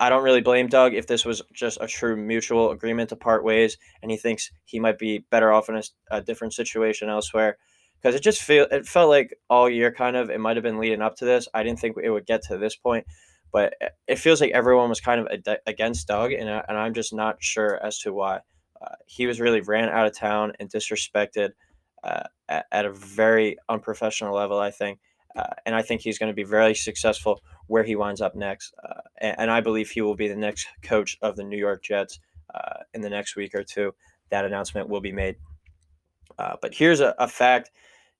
I 0.00 0.08
don't 0.08 0.22
really 0.22 0.40
blame 0.40 0.68
Doug 0.68 0.94
if 0.94 1.06
this 1.06 1.24
was 1.24 1.42
just 1.52 1.78
a 1.80 1.86
true 1.86 2.16
mutual 2.16 2.70
agreement 2.70 3.10
to 3.10 3.16
part 3.16 3.44
ways 3.44 3.78
and 4.00 4.10
he 4.10 4.16
thinks 4.16 4.52
he 4.64 4.80
might 4.80 4.98
be 4.98 5.24
better 5.30 5.52
off 5.52 5.68
in 5.68 5.76
a, 5.76 5.82
a 6.10 6.22
different 6.22 6.54
situation 6.54 7.08
elsewhere. 7.08 7.58
Because 8.00 8.16
it 8.16 8.22
just 8.22 8.42
feel 8.42 8.66
it 8.70 8.86
felt 8.86 9.10
like 9.10 9.38
all 9.48 9.70
year 9.70 9.92
kind 9.92 10.16
of 10.16 10.28
it 10.28 10.40
might 10.40 10.56
have 10.56 10.64
been 10.64 10.78
leading 10.78 11.02
up 11.02 11.16
to 11.16 11.24
this. 11.24 11.46
I 11.54 11.62
didn't 11.62 11.78
think 11.78 11.96
it 12.02 12.10
would 12.10 12.26
get 12.26 12.42
to 12.44 12.58
this 12.58 12.74
point, 12.74 13.06
but 13.52 13.74
it 14.08 14.18
feels 14.18 14.40
like 14.40 14.50
everyone 14.52 14.88
was 14.88 15.00
kind 15.00 15.20
of 15.20 15.28
ad- 15.30 15.60
against 15.66 16.08
Doug, 16.08 16.32
and, 16.32 16.48
I, 16.48 16.64
and 16.68 16.78
I'm 16.78 16.94
just 16.94 17.12
not 17.12 17.36
sure 17.40 17.78
as 17.84 17.98
to 18.00 18.12
why. 18.12 18.40
Uh, 18.80 18.94
he 19.06 19.26
was 19.26 19.40
really 19.40 19.60
ran 19.60 19.88
out 19.88 20.06
of 20.06 20.16
town 20.16 20.52
and 20.58 20.70
disrespected 20.70 21.50
uh, 22.02 22.24
at, 22.48 22.66
at, 22.72 22.84
a 22.84 22.90
very 22.90 23.56
unprofessional 23.68 24.34
level, 24.34 24.58
I 24.58 24.70
think. 24.70 24.98
Uh, 25.36 25.54
and 25.64 25.74
I 25.74 25.82
think 25.82 26.00
he's 26.00 26.18
going 26.18 26.32
to 26.32 26.34
be 26.34 26.42
very 26.42 26.74
successful 26.74 27.40
where 27.68 27.84
he 27.84 27.94
winds 27.94 28.20
up 28.20 28.34
next. 28.34 28.74
Uh, 28.82 29.00
and, 29.18 29.36
and, 29.38 29.50
I 29.50 29.60
believe 29.60 29.88
he 29.88 30.02
will 30.02 30.16
be 30.16 30.28
the 30.28 30.36
next 30.36 30.66
coach 30.82 31.16
of 31.22 31.36
the 31.36 31.44
New 31.44 31.56
York 31.56 31.82
Jets 31.82 32.18
uh, 32.54 32.80
in 32.92 33.00
the 33.00 33.08
next 33.08 33.36
week 33.36 33.54
or 33.54 33.62
two. 33.62 33.94
That 34.30 34.44
announcement 34.44 34.88
will 34.88 35.00
be 35.00 35.12
made. 35.12 35.36
Uh, 36.38 36.56
but 36.60 36.74
here's 36.74 37.00
a, 37.00 37.14
a 37.18 37.28
fact 37.28 37.70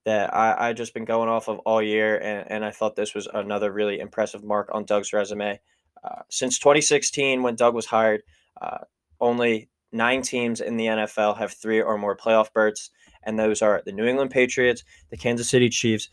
that 0.04 0.34
I, 0.34 0.68
I 0.68 0.72
just 0.72 0.94
been 0.94 1.04
going 1.04 1.28
off 1.28 1.48
of 1.48 1.58
all 1.60 1.82
year, 1.82 2.16
and, 2.16 2.50
and 2.50 2.64
I 2.64 2.70
thought 2.70 2.96
this 2.96 3.14
was 3.14 3.28
another 3.32 3.72
really 3.72 4.00
impressive 4.00 4.42
mark 4.42 4.68
on 4.72 4.84
Doug's 4.84 5.12
resume. 5.12 5.60
Uh, 6.02 6.22
since 6.28 6.58
2016, 6.58 7.42
when 7.42 7.54
Doug 7.54 7.74
was 7.74 7.86
hired, 7.86 8.22
uh, 8.60 8.78
only 9.20 9.68
nine 9.92 10.22
teams 10.22 10.60
in 10.60 10.76
the 10.76 10.86
NFL 10.86 11.38
have 11.38 11.52
three 11.52 11.80
or 11.80 11.96
more 11.98 12.16
playoff 12.16 12.52
berths, 12.52 12.90
and 13.22 13.38
those 13.38 13.62
are 13.62 13.82
the 13.84 13.92
New 13.92 14.04
England 14.04 14.30
Patriots, 14.30 14.82
the 15.10 15.16
Kansas 15.16 15.48
City 15.48 15.68
Chiefs, 15.68 16.08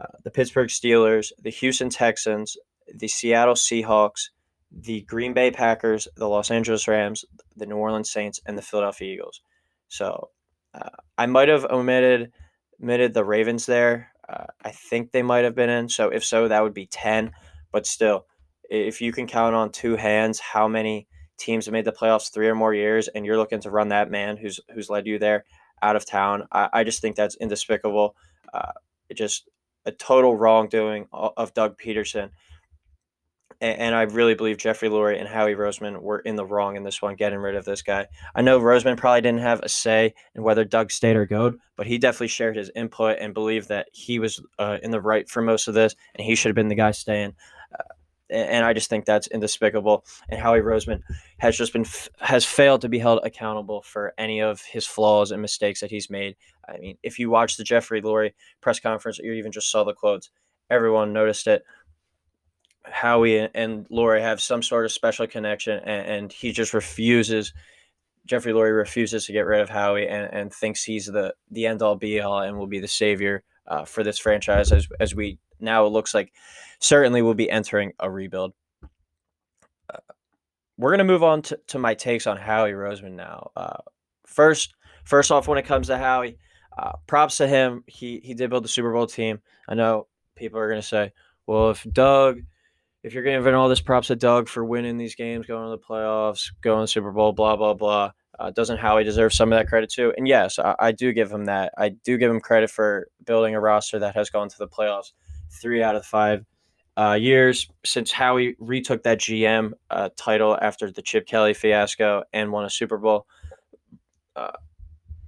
uh, 0.00 0.06
the 0.22 0.30
Pittsburgh 0.30 0.68
Steelers, 0.68 1.32
the 1.42 1.50
Houston 1.50 1.90
Texans, 1.90 2.56
the 2.92 3.08
Seattle 3.08 3.54
Seahawks, 3.54 4.30
the 4.70 5.02
Green 5.02 5.34
Bay 5.34 5.50
Packers, 5.50 6.08
the 6.16 6.28
Los 6.28 6.50
Angeles 6.50 6.88
Rams, 6.88 7.24
the 7.56 7.66
New 7.66 7.76
Orleans 7.76 8.10
Saints, 8.10 8.40
and 8.46 8.56
the 8.56 8.62
Philadelphia 8.62 9.12
Eagles. 9.12 9.40
So 9.88 10.30
uh, 10.74 10.88
I 11.16 11.26
might 11.26 11.48
have 11.48 11.64
omitted 11.66 12.32
omitted 12.82 13.14
the 13.14 13.24
Ravens 13.24 13.66
there. 13.66 14.10
Uh, 14.28 14.46
I 14.64 14.70
think 14.70 15.10
they 15.10 15.22
might 15.22 15.44
have 15.44 15.54
been 15.54 15.70
in. 15.70 15.88
So 15.88 16.08
if 16.08 16.24
so, 16.24 16.48
that 16.48 16.62
would 16.62 16.74
be 16.74 16.86
ten. 16.86 17.32
But 17.72 17.86
still, 17.86 18.26
if 18.70 19.00
you 19.00 19.12
can 19.12 19.26
count 19.26 19.54
on 19.54 19.70
two 19.70 19.96
hands 19.96 20.40
how 20.40 20.68
many 20.68 21.06
teams 21.36 21.66
have 21.66 21.72
made 21.72 21.84
the 21.84 21.92
playoffs 21.92 22.32
three 22.32 22.48
or 22.48 22.54
more 22.54 22.72
years, 22.72 23.08
and 23.08 23.26
you're 23.26 23.36
looking 23.36 23.60
to 23.60 23.70
run 23.70 23.88
that 23.88 24.10
man 24.10 24.36
who's 24.36 24.60
who's 24.72 24.88
led 24.88 25.06
you 25.06 25.18
there 25.18 25.44
out 25.82 25.96
of 25.96 26.06
town, 26.06 26.46
I, 26.52 26.68
I 26.72 26.84
just 26.84 27.02
think 27.02 27.16
that's 27.16 27.36
indespicable. 27.36 28.16
Uh, 28.52 28.72
just 29.14 29.48
a 29.84 29.92
total 29.92 30.36
wrongdoing 30.36 31.06
of 31.12 31.52
Doug 31.52 31.78
Pederson 31.78 32.30
and, 33.64 33.80
and 33.80 33.94
I 33.94 34.02
really 34.02 34.34
believe 34.34 34.58
Jeffrey 34.58 34.90
Lurie 34.90 35.18
and 35.18 35.26
Howie 35.26 35.54
Roseman 35.54 36.02
were 36.02 36.18
in 36.18 36.36
the 36.36 36.44
wrong 36.44 36.76
in 36.76 36.82
this 36.82 37.00
one, 37.00 37.16
getting 37.16 37.38
rid 37.38 37.56
of 37.56 37.64
this 37.64 37.80
guy. 37.80 38.06
I 38.34 38.42
know 38.42 38.60
Roseman 38.60 38.98
probably 38.98 39.22
didn't 39.22 39.40
have 39.40 39.60
a 39.62 39.68
say 39.70 40.14
in 40.34 40.42
whether 40.42 40.64
Doug 40.64 40.90
stayed 40.90 41.16
or 41.16 41.24
go, 41.24 41.54
but 41.76 41.86
he 41.86 41.96
definitely 41.96 42.28
shared 42.28 42.56
his 42.56 42.70
input 42.76 43.18
and 43.20 43.32
believed 43.32 43.70
that 43.70 43.88
he 43.92 44.18
was 44.18 44.42
uh, 44.58 44.76
in 44.82 44.90
the 44.90 45.00
right 45.00 45.26
for 45.28 45.40
most 45.40 45.66
of 45.66 45.74
this, 45.74 45.96
and 46.14 46.26
he 46.26 46.34
should 46.34 46.50
have 46.50 46.56
been 46.56 46.68
the 46.68 46.74
guy 46.74 46.90
staying. 46.90 47.32
Uh, 47.72 47.94
and 48.28 48.66
I 48.66 48.74
just 48.74 48.90
think 48.90 49.06
that's 49.06 49.28
indespicable. 49.28 50.04
And 50.28 50.40
Howie 50.40 50.60
Roseman 50.60 51.00
has 51.38 51.56
just 51.56 51.72
been 51.72 51.86
has 52.18 52.44
failed 52.44 52.82
to 52.82 52.88
be 52.88 52.98
held 52.98 53.20
accountable 53.24 53.82
for 53.82 54.12
any 54.18 54.42
of 54.42 54.60
his 54.62 54.86
flaws 54.86 55.30
and 55.30 55.40
mistakes 55.40 55.80
that 55.80 55.90
he's 55.90 56.10
made. 56.10 56.36
I 56.68 56.78
mean, 56.78 56.98
if 57.02 57.18
you 57.18 57.30
watch 57.30 57.56
the 57.56 57.64
Jeffrey 57.64 58.02
Lurie 58.02 58.32
press 58.60 58.80
conference 58.80 59.20
or 59.20 59.24
even 59.24 59.52
just 59.52 59.70
saw 59.70 59.84
the 59.84 59.94
quotes, 59.94 60.30
everyone 60.70 61.12
noticed 61.12 61.46
it. 61.46 61.62
Howie 62.84 63.48
and 63.54 63.88
Lurie 63.88 64.20
have 64.20 64.40
some 64.40 64.62
sort 64.62 64.84
of 64.84 64.92
special 64.92 65.26
connection, 65.26 65.78
and, 65.78 66.06
and, 66.06 66.32
he 66.32 66.52
just 66.52 66.74
refuses. 66.74 67.52
Jeffrey 68.26 68.52
Lurie 68.52 68.76
refuses 68.76 69.26
to 69.26 69.32
get 69.32 69.46
rid 69.46 69.60
of 69.60 69.68
Howie 69.68 70.08
and, 70.08 70.32
and 70.32 70.52
thinks 70.52 70.82
he's 70.82 71.06
the 71.06 71.34
the 71.50 71.66
end 71.66 71.82
all 71.82 71.96
be 71.96 72.20
all 72.20 72.40
and 72.40 72.58
will 72.58 72.66
be 72.66 72.80
the 72.80 72.88
savior 72.88 73.42
uh, 73.66 73.84
for 73.84 74.02
this 74.02 74.18
franchise 74.18 74.72
as 74.72 74.86
as 75.00 75.14
we 75.14 75.38
now 75.60 75.86
it 75.86 75.90
looks 75.90 76.14
like 76.14 76.32
certainly 76.78 77.22
will 77.22 77.34
be 77.34 77.50
entering 77.50 77.92
a 77.98 78.10
rebuild. 78.10 78.52
Uh, 79.92 79.98
we're 80.76 80.90
gonna 80.90 81.04
move 81.04 81.22
on 81.22 81.42
to, 81.42 81.58
to 81.68 81.78
my 81.78 81.94
takes 81.94 82.26
on 82.26 82.36
Howie 82.36 82.72
Roseman 82.72 83.12
now. 83.12 83.50
Uh, 83.56 83.78
first, 84.26 84.74
first 85.04 85.30
off, 85.30 85.48
when 85.48 85.58
it 85.58 85.66
comes 85.66 85.86
to 85.88 85.98
Howie, 85.98 86.38
uh, 86.76 86.92
props 87.06 87.38
to 87.38 87.46
him. 87.46 87.84
He 87.86 88.20
he 88.20 88.34
did 88.34 88.50
build 88.50 88.64
the 88.64 88.68
Super 88.68 88.92
Bowl 88.92 89.06
team. 89.06 89.40
I 89.68 89.74
know 89.74 90.06
people 90.34 90.58
are 90.58 90.68
gonna 90.68 90.82
say, 90.82 91.12
well, 91.46 91.70
if 91.70 91.86
Doug 91.90 92.40
if 93.04 93.12
you're 93.12 93.22
giving 93.22 93.54
all 93.54 93.68
this 93.68 93.82
props 93.82 94.08
to 94.08 94.16
Doug 94.16 94.48
for 94.48 94.64
winning 94.64 94.96
these 94.96 95.14
games, 95.14 95.46
going 95.46 95.64
to 95.64 95.70
the 95.70 95.78
playoffs, 95.78 96.50
going 96.62 96.78
to 96.78 96.82
the 96.84 96.88
Super 96.88 97.12
Bowl, 97.12 97.32
blah 97.32 97.54
blah 97.54 97.74
blah, 97.74 98.10
uh, 98.38 98.50
doesn't 98.50 98.78
Howie 98.78 99.04
deserve 99.04 99.34
some 99.34 99.52
of 99.52 99.58
that 99.58 99.68
credit 99.68 99.90
too? 99.92 100.14
And 100.16 100.26
yes, 100.26 100.58
I, 100.58 100.74
I, 100.78 100.92
do 100.92 101.12
give 101.12 101.30
him 101.30 101.44
that. 101.44 101.72
I 101.76 101.90
do 101.90 102.16
give 102.16 102.30
him 102.30 102.40
credit 102.40 102.70
for 102.70 103.08
building 103.24 103.54
a 103.54 103.60
roster 103.60 103.98
that 103.98 104.16
has 104.16 104.30
gone 104.30 104.48
to 104.48 104.58
the 104.58 104.66
playoffs 104.66 105.12
three 105.50 105.82
out 105.82 105.96
of 105.96 106.06
five 106.06 106.46
uh, 106.96 107.12
years 107.20 107.68
since 107.84 108.10
Howie 108.10 108.56
retook 108.58 109.02
that 109.02 109.18
GM 109.18 109.72
uh, 109.90 110.08
title 110.16 110.58
after 110.60 110.90
the 110.90 111.02
Chip 111.02 111.26
Kelly 111.26 111.52
fiasco 111.52 112.24
and 112.32 112.52
won 112.52 112.64
a 112.64 112.70
Super 112.70 112.96
Bowl. 112.96 113.26
Uh, 114.34 114.52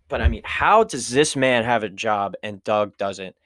but 0.08 0.22
I 0.22 0.28
mean, 0.28 0.42
how 0.44 0.82
does 0.82 1.10
this 1.10 1.36
man 1.36 1.64
have 1.64 1.82
a 1.82 1.90
job 1.90 2.34
and 2.42 2.64
Doug 2.64 2.96
doesn't? 2.96 3.36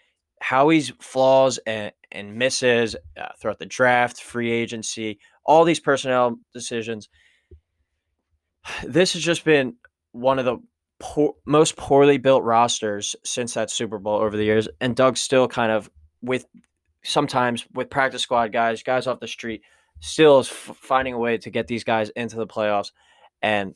Howie's 0.40 0.90
flaws 1.00 1.59
and, 1.66 1.92
and 2.11 2.35
misses 2.35 2.97
uh, 3.16 3.28
throughout 3.38 3.59
the 3.59 3.66
draft, 3.66 4.20
free 4.20 4.50
agency, 4.50 5.18
all 5.44 5.64
these 5.64 5.80
personnel 5.80 6.38
decisions. 6.52 7.09
This 8.85 9.14
has 9.14 9.23
just 9.23 9.44
been 9.44 9.76
one 10.12 10.38
of 10.38 10.44
the 10.44 10.59
poor, 10.99 11.35
most 11.47 11.76
poorly 11.76 12.18
built 12.18 12.44
rosters 12.44 13.16
since 13.25 13.54
that 13.54 13.70
Super 13.70 13.99
Bowl 13.99 14.18
over 14.18 14.37
the 14.37 14.44
years. 14.44 14.68
And 14.80 14.94
Doug 14.94 15.16
still 15.16 15.49
kind 15.49 15.73
of 15.73 15.90
with 16.23 16.47
sometimes 17.02 17.66
with 17.73 17.90
practice 17.90 18.23
squad 18.23 18.52
guys, 18.52 18.82
guys 18.82 19.06
off 19.06 19.18
the 19.18 19.26
street, 19.28 19.62
still 20.00 20.40
is 20.40 20.49
f- 20.49 20.76
finding 20.80 21.14
a 21.14 21.18
way 21.18 21.38
to 21.38 21.50
get 21.50 21.66
these 21.66 21.85
guys 21.85 22.11
into 22.11 22.37
the 22.37 22.47
playoffs. 22.47 22.92
And 23.42 23.75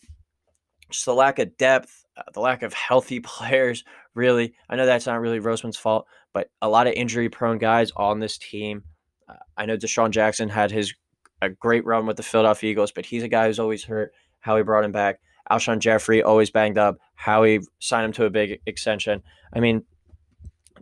just 0.90 1.06
the 1.06 1.14
lack 1.14 1.38
of 1.38 1.56
depth, 1.56 2.04
uh, 2.16 2.22
the 2.32 2.40
lack 2.40 2.62
of 2.62 2.74
healthy 2.74 3.20
players, 3.20 3.84
really. 4.14 4.54
I 4.68 4.76
know 4.76 4.86
that's 4.86 5.06
not 5.06 5.20
really 5.20 5.40
Roseman's 5.40 5.76
fault, 5.76 6.06
but 6.32 6.50
a 6.62 6.68
lot 6.68 6.86
of 6.86 6.94
injury 6.94 7.28
prone 7.28 7.58
guys 7.58 7.92
on 7.96 8.20
this 8.20 8.38
team. 8.38 8.84
Uh, 9.28 9.34
I 9.56 9.66
know 9.66 9.76
DeSean 9.76 10.10
Jackson 10.10 10.48
had 10.48 10.70
his 10.70 10.94
a 11.42 11.48
great 11.48 11.84
run 11.84 12.06
with 12.06 12.16
the 12.16 12.22
Philadelphia 12.22 12.70
Eagles, 12.70 12.92
but 12.92 13.06
he's 13.06 13.22
a 13.22 13.28
guy 13.28 13.46
who's 13.46 13.58
always 13.58 13.84
hurt. 13.84 14.12
How 14.40 14.56
he 14.56 14.62
brought 14.62 14.84
him 14.84 14.92
back. 14.92 15.20
Alshon 15.50 15.78
Jeffery 15.78 16.22
always 16.22 16.50
banged 16.50 16.78
up. 16.78 16.98
How 17.14 17.42
he 17.44 17.60
signed 17.78 18.06
him 18.06 18.12
to 18.12 18.24
a 18.24 18.30
big 18.30 18.60
extension. 18.66 19.22
I 19.52 19.60
mean, 19.60 19.84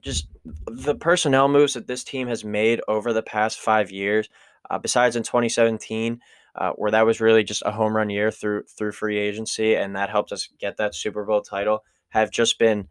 just 0.00 0.28
the 0.66 0.94
personnel 0.94 1.48
moves 1.48 1.74
that 1.74 1.86
this 1.86 2.04
team 2.04 2.28
has 2.28 2.44
made 2.44 2.80
over 2.88 3.12
the 3.12 3.22
past 3.22 3.60
five 3.60 3.90
years. 3.90 4.28
Uh, 4.70 4.78
besides 4.78 5.16
in 5.16 5.22
2017, 5.22 6.20
uh, 6.54 6.72
where 6.72 6.90
that 6.90 7.06
was 7.06 7.20
really 7.20 7.44
just 7.44 7.62
a 7.64 7.72
home 7.72 7.94
run 7.94 8.10
year 8.10 8.30
through 8.30 8.64
through 8.64 8.92
free 8.92 9.18
agency, 9.18 9.74
and 9.74 9.96
that 9.96 10.10
helped 10.10 10.32
us 10.32 10.48
get 10.58 10.76
that 10.76 10.94
Super 10.94 11.24
Bowl 11.24 11.40
title, 11.40 11.84
have 12.10 12.30
just 12.30 12.58
been 12.58 12.88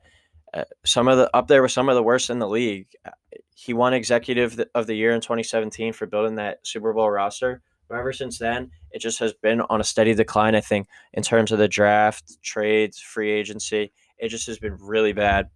uh, 0.53 0.63
some 0.85 1.07
of 1.07 1.17
the 1.17 1.35
up 1.35 1.47
there 1.47 1.61
with 1.61 1.71
some 1.71 1.89
of 1.89 1.95
the 1.95 2.03
worst 2.03 2.29
in 2.29 2.39
the 2.39 2.47
league. 2.47 2.87
Uh, 3.05 3.11
he 3.55 3.73
won 3.73 3.93
executive 3.93 4.59
of 4.73 4.87
the 4.87 4.95
year 4.95 5.11
in 5.13 5.21
2017 5.21 5.93
for 5.93 6.07
building 6.07 6.35
that 6.35 6.59
Super 6.63 6.93
Bowl 6.93 7.09
roster. 7.09 7.61
But 7.87 7.99
ever 7.99 8.13
since 8.13 8.39
then, 8.39 8.71
it 8.91 8.99
just 8.99 9.19
has 9.19 9.33
been 9.33 9.61
on 9.61 9.81
a 9.81 9.83
steady 9.83 10.13
decline. 10.13 10.55
I 10.55 10.61
think 10.61 10.87
in 11.13 11.23
terms 11.23 11.51
of 11.51 11.59
the 11.59 11.67
draft, 11.67 12.41
trades, 12.41 12.99
free 12.99 13.31
agency, 13.31 13.91
it 14.17 14.29
just 14.29 14.47
has 14.47 14.59
been 14.59 14.77
really 14.79 15.13
bad. 15.13 15.49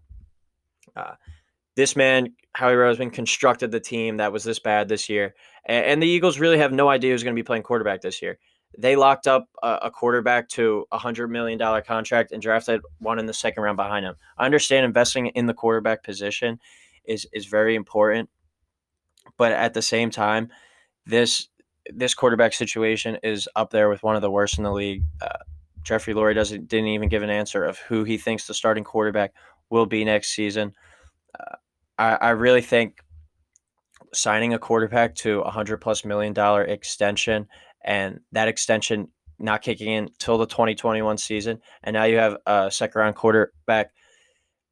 Uh, 0.96 1.16
this 1.76 1.96
man, 1.96 2.34
Howie 2.54 2.74
Roseman, 2.74 3.12
constructed 3.12 3.72
the 3.72 3.80
team 3.80 4.18
that 4.18 4.32
was 4.32 4.44
this 4.44 4.60
bad 4.60 4.88
this 4.88 5.10
year, 5.10 5.34
and, 5.66 5.86
and 5.86 6.04
the 6.04 6.08
Eagles 6.08 6.40
really 6.40 6.58
have 6.58 6.72
no 6.72 6.90
idea 6.90 7.12
who's 7.12 7.24
going 7.24 7.36
to 7.36 7.40
be 7.40 7.46
playing 7.46 7.64
quarterback 7.64 8.02
this 8.02 8.22
year 8.22 8.38
they 8.78 8.96
locked 8.96 9.28
up 9.28 9.48
a, 9.64 9.80
a 9.84 9.92
quarterback 9.92 10.50
to 10.50 10.86
a 10.92 10.98
hundred 10.98 11.30
million 11.30 11.58
dollar 11.58 11.82
contract 11.82 12.32
and 12.32 12.42
drafted 12.42 12.82
one 13.00 13.20
in 13.20 13.26
the 13.26 13.34
second 13.34 13.64
round 13.64 13.78
behind 13.78 14.06
him. 14.06 14.16
I 14.38 14.46
understand 14.46 14.86
investing 14.86 15.28
in 15.28 15.46
the 15.46 15.54
quarterback 15.54 16.04
position 16.04 16.60
is 17.06 17.28
is 17.34 17.46
very 17.46 17.76
important, 17.76 18.30
but 19.38 19.52
at 19.52 19.74
the 19.74 19.82
same 19.82 20.10
time, 20.10 20.50
this 21.06 21.48
this 21.94 22.14
quarterback 22.14 22.54
situation 22.54 23.18
is 23.24 23.48
up 23.56 23.70
there 23.70 23.90
with 23.90 24.04
one 24.04 24.16
of 24.16 24.22
the 24.22 24.32
worst 24.32 24.58
in 24.58 24.64
the 24.64 24.72
league. 24.72 25.04
Uh, 25.22 25.38
Jeffrey 25.84 26.14
Lurie 26.14 26.36
doesn't 26.36 26.68
didn't 26.68 26.88
even 26.88 27.10
give 27.10 27.24
an 27.24 27.30
answer 27.30 27.64
of 27.64 27.78
who 27.80 28.04
he 28.04 28.18
thinks 28.18 28.48
the 28.48 28.54
starting 28.54 28.84
quarterback 28.84 29.34
will 29.70 29.86
be 29.86 30.04
next 30.04 30.30
season. 30.30 30.74
Uh, 31.40 31.56
I, 31.98 32.16
I 32.16 32.30
really 32.32 32.62
think 32.62 33.02
signing 34.14 34.54
a 34.54 34.60
quarterback 34.60 35.14
to 35.16 35.42
a 35.42 35.52
hundred 35.52 35.78
plus 35.78 36.06
million 36.06 36.34
dollar 36.34 36.64
extension 36.64 37.48
and 37.86 38.20
that 38.34 38.50
extension 38.50 39.08
not 39.40 39.62
kicking 39.62 39.88
in 39.88 40.10
till 40.20 40.38
the 40.38 40.46
2021 40.46 41.18
season. 41.18 41.60
And 41.84 41.94
now 41.94 42.04
you 42.06 42.18
have 42.18 42.38
a 42.46 42.70
second 42.72 43.00
round 43.00 43.16
quarterback 43.16 43.92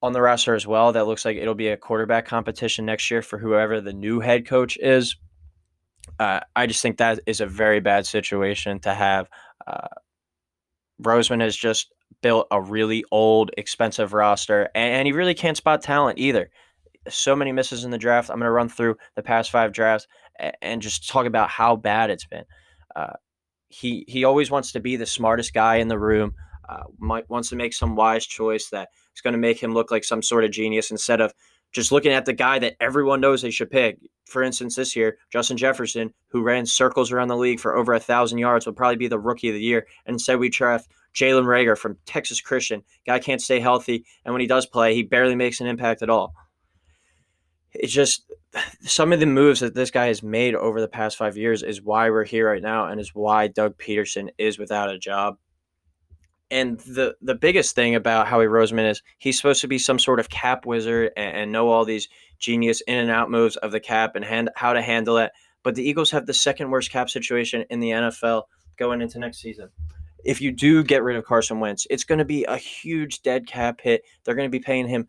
on 0.01 0.13
the 0.13 0.21
roster 0.21 0.55
as 0.55 0.67
well. 0.67 0.91
That 0.91 1.07
looks 1.07 1.23
like 1.23 1.37
it'll 1.37 1.55
be 1.55 1.69
a 1.69 1.77
quarterback 1.77 2.25
competition 2.25 2.85
next 2.85 3.09
year 3.11 3.21
for 3.21 3.37
whoever 3.37 3.79
the 3.79 3.93
new 3.93 4.19
head 4.19 4.45
coach 4.45 4.77
is. 4.77 5.15
Uh, 6.19 6.41
I 6.55 6.67
just 6.67 6.81
think 6.81 6.97
that 6.97 7.19
is 7.25 7.39
a 7.39 7.45
very 7.45 7.79
bad 7.79 8.05
situation 8.05 8.79
to 8.81 8.93
have. 8.93 9.29
Uh, 9.65 9.87
Roseman 11.01 11.41
has 11.41 11.55
just 11.55 11.93
built 12.21 12.47
a 12.51 12.61
really 12.61 13.03
old, 13.11 13.51
expensive 13.57 14.13
roster, 14.13 14.69
and, 14.75 14.95
and 14.95 15.07
he 15.07 15.13
really 15.13 15.33
can't 15.33 15.57
spot 15.57 15.81
talent 15.81 16.19
either. 16.19 16.49
So 17.09 17.35
many 17.35 17.51
misses 17.51 17.83
in 17.83 17.91
the 17.91 17.97
draft. 17.97 18.29
I'm 18.29 18.37
going 18.37 18.47
to 18.47 18.51
run 18.51 18.69
through 18.69 18.97
the 19.15 19.23
past 19.23 19.51
five 19.51 19.71
drafts, 19.71 20.07
and 20.61 20.81
just 20.81 21.09
talk 21.09 21.25
about 21.25 21.49
how 21.49 21.75
bad 21.75 22.09
it's 22.09 22.25
been. 22.25 22.45
Uh, 22.95 23.13
he 23.69 24.05
he 24.07 24.23
always 24.23 24.51
wants 24.51 24.71
to 24.73 24.79
be 24.79 24.95
the 24.95 25.05
smartest 25.05 25.53
guy 25.53 25.77
in 25.77 25.87
the 25.87 25.99
room. 25.99 26.35
Uh, 26.67 26.83
might 26.97 27.29
wants 27.29 27.49
to 27.49 27.55
make 27.55 27.73
some 27.73 27.95
wise 27.95 28.25
choice 28.25 28.69
that 28.69 28.89
is 29.15 29.21
going 29.21 29.33
to 29.33 29.39
make 29.39 29.61
him 29.61 29.73
look 29.73 29.91
like 29.91 30.03
some 30.03 30.21
sort 30.21 30.45
of 30.45 30.51
genius 30.51 30.91
instead 30.91 31.21
of 31.21 31.33
just 31.71 31.91
looking 31.91 32.11
at 32.11 32.25
the 32.25 32.33
guy 32.33 32.59
that 32.59 32.75
everyone 32.79 33.19
knows 33.19 33.41
they 33.41 33.51
should 33.51 33.71
pick. 33.71 33.97
For 34.25 34.43
instance, 34.43 34.75
this 34.75 34.95
year, 34.95 35.17
Justin 35.31 35.57
Jefferson, 35.57 36.13
who 36.27 36.43
ran 36.43 36.65
circles 36.65 37.11
around 37.11 37.27
the 37.27 37.37
league 37.37 37.59
for 37.59 37.75
over 37.75 37.93
a 37.93 37.99
thousand 37.99 38.37
yards, 38.37 38.65
will 38.65 38.73
probably 38.73 38.95
be 38.95 39.07
the 39.07 39.19
rookie 39.19 39.49
of 39.49 39.55
the 39.55 39.61
year. 39.61 39.85
And 40.05 40.15
instead, 40.15 40.39
we 40.39 40.49
draft 40.49 40.89
Jalen 41.15 41.45
Reagor 41.45 41.77
from 41.77 41.97
Texas 42.05 42.41
Christian. 42.41 42.83
Guy 43.05 43.19
can't 43.19 43.41
stay 43.41 43.59
healthy, 43.59 44.05
and 44.23 44.33
when 44.33 44.41
he 44.41 44.47
does 44.47 44.65
play, 44.65 44.95
he 44.95 45.03
barely 45.03 45.35
makes 45.35 45.59
an 45.61 45.67
impact 45.67 46.01
at 46.01 46.09
all. 46.09 46.33
It's 47.73 47.93
just 47.93 48.31
some 48.81 49.13
of 49.13 49.19
the 49.19 49.25
moves 49.25 49.59
that 49.61 49.75
this 49.75 49.91
guy 49.91 50.07
has 50.07 50.23
made 50.23 50.55
over 50.55 50.79
the 50.79 50.87
past 50.87 51.17
five 51.17 51.37
years 51.37 51.63
is 51.63 51.81
why 51.81 52.09
we're 52.09 52.25
here 52.25 52.49
right 52.49 52.61
now, 52.61 52.85
and 52.85 52.99
is 52.99 53.15
why 53.15 53.47
Doug 53.47 53.77
Pederson 53.77 54.29
is 54.37 54.59
without 54.59 54.89
a 54.89 54.99
job. 54.99 55.37
And 56.51 56.79
the 56.81 57.15
the 57.21 57.35
biggest 57.35 57.73
thing 57.73 57.95
about 57.95 58.27
Howie 58.27 58.45
Roseman 58.45 58.89
is 58.89 59.01
he's 59.17 59.37
supposed 59.37 59.61
to 59.61 59.67
be 59.67 59.79
some 59.79 59.97
sort 59.97 60.19
of 60.19 60.29
cap 60.29 60.65
wizard 60.65 61.11
and, 61.17 61.37
and 61.37 61.51
know 61.51 61.69
all 61.69 61.85
these 61.85 62.07
genius 62.37 62.81
in 62.81 62.95
and 62.97 63.09
out 63.09 63.31
moves 63.31 63.55
of 63.57 63.71
the 63.71 63.79
cap 63.79 64.15
and 64.15 64.23
hand, 64.23 64.49
how 64.55 64.73
to 64.73 64.81
handle 64.81 65.17
it. 65.17 65.31
But 65.63 65.75
the 65.75 65.87
Eagles 65.87 66.11
have 66.11 66.25
the 66.25 66.33
second 66.33 66.69
worst 66.69 66.91
cap 66.91 67.09
situation 67.09 67.65
in 67.69 67.79
the 67.79 67.89
NFL 67.89 68.43
going 68.77 69.01
into 69.01 69.17
next 69.17 69.39
season 69.39 69.69
if 70.23 70.41
you 70.41 70.51
do 70.51 70.83
get 70.83 71.03
rid 71.03 71.17
of 71.17 71.25
Carson 71.25 71.59
Wentz, 71.59 71.85
it's 71.89 72.03
going 72.03 72.19
to 72.19 72.25
be 72.25 72.45
a 72.45 72.57
huge 72.57 73.21
dead 73.21 73.45
cap 73.45 73.81
hit. 73.81 74.03
They're 74.23 74.35
going 74.35 74.47
to 74.47 74.57
be 74.57 74.63
paying 74.63 74.87
him 74.87 75.07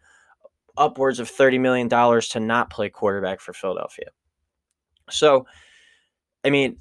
upwards 0.76 1.20
of 1.20 1.30
$30 1.30 1.60
million 1.60 1.88
to 1.88 2.40
not 2.40 2.70
play 2.70 2.88
quarterback 2.88 3.40
for 3.40 3.52
Philadelphia. 3.52 4.06
So, 5.10 5.46
I 6.44 6.50
mean, 6.50 6.78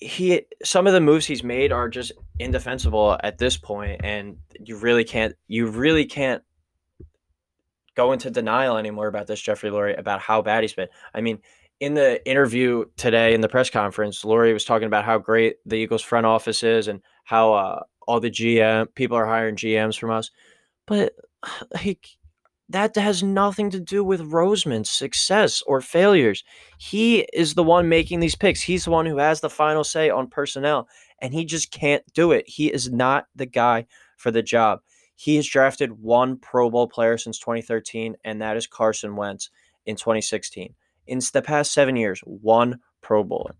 he 0.00 0.42
some 0.62 0.86
of 0.86 0.92
the 0.92 1.00
moves 1.00 1.26
he's 1.26 1.42
made 1.42 1.72
are 1.72 1.88
just 1.88 2.12
indefensible 2.38 3.18
at 3.24 3.38
this 3.38 3.56
point 3.56 4.00
and 4.04 4.36
you 4.60 4.76
really 4.76 5.02
can't 5.02 5.34
you 5.48 5.66
really 5.66 6.04
can't 6.04 6.42
go 7.96 8.12
into 8.12 8.30
denial 8.30 8.76
anymore 8.76 9.08
about 9.08 9.26
this 9.26 9.40
Jeffrey 9.40 9.70
Lurie 9.70 9.98
about 9.98 10.20
how 10.20 10.40
bad 10.40 10.62
he's 10.62 10.72
been. 10.72 10.86
I 11.12 11.20
mean, 11.20 11.40
in 11.80 11.94
the 11.94 12.24
interview 12.28 12.84
today 12.96 13.34
in 13.34 13.40
the 13.40 13.48
press 13.48 13.70
conference, 13.70 14.22
Lurie 14.22 14.52
was 14.52 14.64
talking 14.64 14.86
about 14.86 15.04
how 15.04 15.18
great 15.18 15.56
the 15.66 15.74
Eagles 15.74 16.02
front 16.02 16.24
office 16.24 16.62
is 16.62 16.86
and 16.86 17.02
how 17.24 17.54
uh, 17.54 17.82
all 18.06 18.20
the 18.20 18.30
GM 18.30 18.94
people 18.94 19.16
are 19.16 19.26
hiring 19.26 19.56
GMs 19.56 19.98
from 19.98 20.10
us, 20.10 20.30
but 20.86 21.12
like 21.74 22.08
that 22.70 22.94
has 22.96 23.22
nothing 23.22 23.70
to 23.70 23.80
do 23.80 24.04
with 24.04 24.30
Roseman's 24.30 24.90
success 24.90 25.62
or 25.66 25.80
failures. 25.80 26.44
He 26.78 27.20
is 27.32 27.54
the 27.54 27.64
one 27.64 27.88
making 27.88 28.20
these 28.20 28.36
picks. 28.36 28.60
He's 28.60 28.84
the 28.84 28.90
one 28.90 29.06
who 29.06 29.18
has 29.18 29.40
the 29.40 29.48
final 29.48 29.84
say 29.84 30.10
on 30.10 30.28
personnel, 30.28 30.88
and 31.20 31.32
he 31.32 31.44
just 31.44 31.70
can't 31.70 32.04
do 32.12 32.32
it. 32.32 32.44
He 32.46 32.72
is 32.72 32.90
not 32.90 33.26
the 33.34 33.46
guy 33.46 33.86
for 34.16 34.30
the 34.30 34.42
job. 34.42 34.80
He 35.14 35.36
has 35.36 35.48
drafted 35.48 36.02
one 36.02 36.36
Pro 36.36 36.70
Bowl 36.70 36.88
player 36.88 37.16
since 37.16 37.38
2013, 37.38 38.16
and 38.24 38.42
that 38.42 38.56
is 38.56 38.66
Carson 38.66 39.16
Wentz 39.16 39.50
in 39.86 39.96
2016. 39.96 40.74
In 41.06 41.20
the 41.32 41.42
past 41.42 41.72
seven 41.72 41.96
years, 41.96 42.20
one 42.24 42.78
Pro 43.00 43.24
Bowler. 43.24 43.56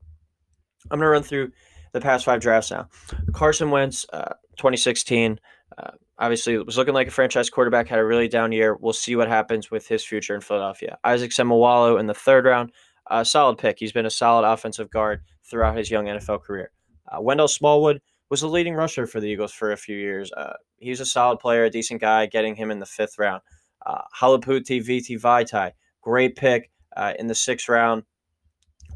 I'm 0.90 0.98
going 0.98 1.06
to 1.06 1.10
run 1.10 1.22
through 1.22 1.50
the 1.92 2.00
past 2.00 2.26
five 2.26 2.40
drafts 2.40 2.70
now. 2.70 2.88
Carson 3.32 3.70
Wentz, 3.70 4.06
uh, 4.12 4.34
2016. 4.58 5.40
Uh, 5.76 5.92
obviously, 6.18 6.58
was 6.58 6.76
looking 6.76 6.94
like 6.94 7.08
a 7.08 7.12
franchise 7.12 7.50
quarterback, 7.50 7.88
had 7.88 7.98
a 7.98 8.04
really 8.04 8.28
down 8.28 8.52
year. 8.52 8.76
We'll 8.76 8.92
see 8.92 9.16
what 9.16 9.28
happens 9.28 9.70
with 9.70 9.86
his 9.86 10.04
future 10.04 10.34
in 10.34 10.40
Philadelphia. 10.40 10.98
Isaac 11.04 11.30
Seumalo 11.30 11.98
in 11.98 12.06
the 12.06 12.14
third 12.14 12.44
round, 12.44 12.72
uh, 13.08 13.24
solid 13.24 13.58
pick. 13.58 13.78
He's 13.78 13.92
been 13.92 14.06
a 14.06 14.10
solid 14.10 14.50
offensive 14.50 14.90
guard 14.90 15.22
throughout 15.44 15.76
his 15.76 15.90
young 15.90 16.06
NFL 16.06 16.42
career. 16.42 16.70
Uh, 17.10 17.20
Wendell 17.20 17.48
Smallwood 17.48 18.00
was 18.30 18.40
the 18.40 18.48
leading 18.48 18.74
rusher 18.74 19.06
for 19.06 19.20
the 19.20 19.28
Eagles 19.28 19.52
for 19.52 19.72
a 19.72 19.76
few 19.76 19.96
years. 19.96 20.30
Uh, 20.32 20.54
he's 20.76 21.00
a 21.00 21.06
solid 21.06 21.38
player, 21.38 21.64
a 21.64 21.70
decent 21.70 22.00
guy, 22.00 22.26
getting 22.26 22.54
him 22.54 22.70
in 22.70 22.78
the 22.78 22.86
fifth 22.86 23.18
round. 23.18 23.42
Uh, 23.86 24.02
Halapoulivaati 24.20 24.82
Viti 24.82 25.16
Vaitai, 25.16 25.72
great 26.02 26.36
pick 26.36 26.70
uh, 26.96 27.14
in 27.18 27.26
the 27.26 27.34
sixth 27.34 27.68
round. 27.68 28.02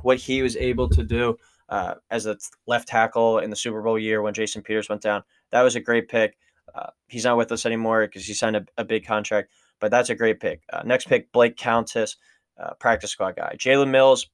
What 0.03 0.19
he 0.19 0.43
was 0.43 0.57
able 0.57 0.89
to 0.91 1.03
do 1.03 1.37
uh, 1.69 1.95
as 2.11 2.27
a 2.27 2.37
left 2.67 2.89
tackle 2.89 3.39
in 3.39 3.49
the 3.49 3.57
Super 3.57 3.81
Bowl 3.81 3.99
year 3.99 4.21
when 4.21 4.35
Jason 4.35 4.63
Peters 4.63 4.89
went 4.89 5.01
down. 5.01 5.23
That 5.51 5.63
was 5.63 5.77
a 5.77 5.81
great 5.81 6.09
pick. 6.09 6.37
Uh, 6.75 6.91
he's 7.09 7.25
not 7.25 7.37
with 7.37 7.53
us 7.53 7.67
anymore 7.67 8.07
because 8.07 8.25
he 8.25 8.35
signed 8.35 8.57
a, 8.57 8.65
a, 8.79 8.85
big 8.85 9.05
contract, 9.07 9.51
but 9.79 9.91
that's 9.91 10.11
a 10.11 10.15
great 10.15 10.41
pick. 10.41 10.63
Uh, 10.73 10.83
next 10.85 11.07
pick, 11.07 11.31
Blake 11.33 11.57
Countess, 11.57 12.17
uh, 12.59 12.73
practice 12.75 13.11
squad 13.11 13.37
guy. 13.37 13.55
Jalen 13.59 13.91
Mills 13.91 14.29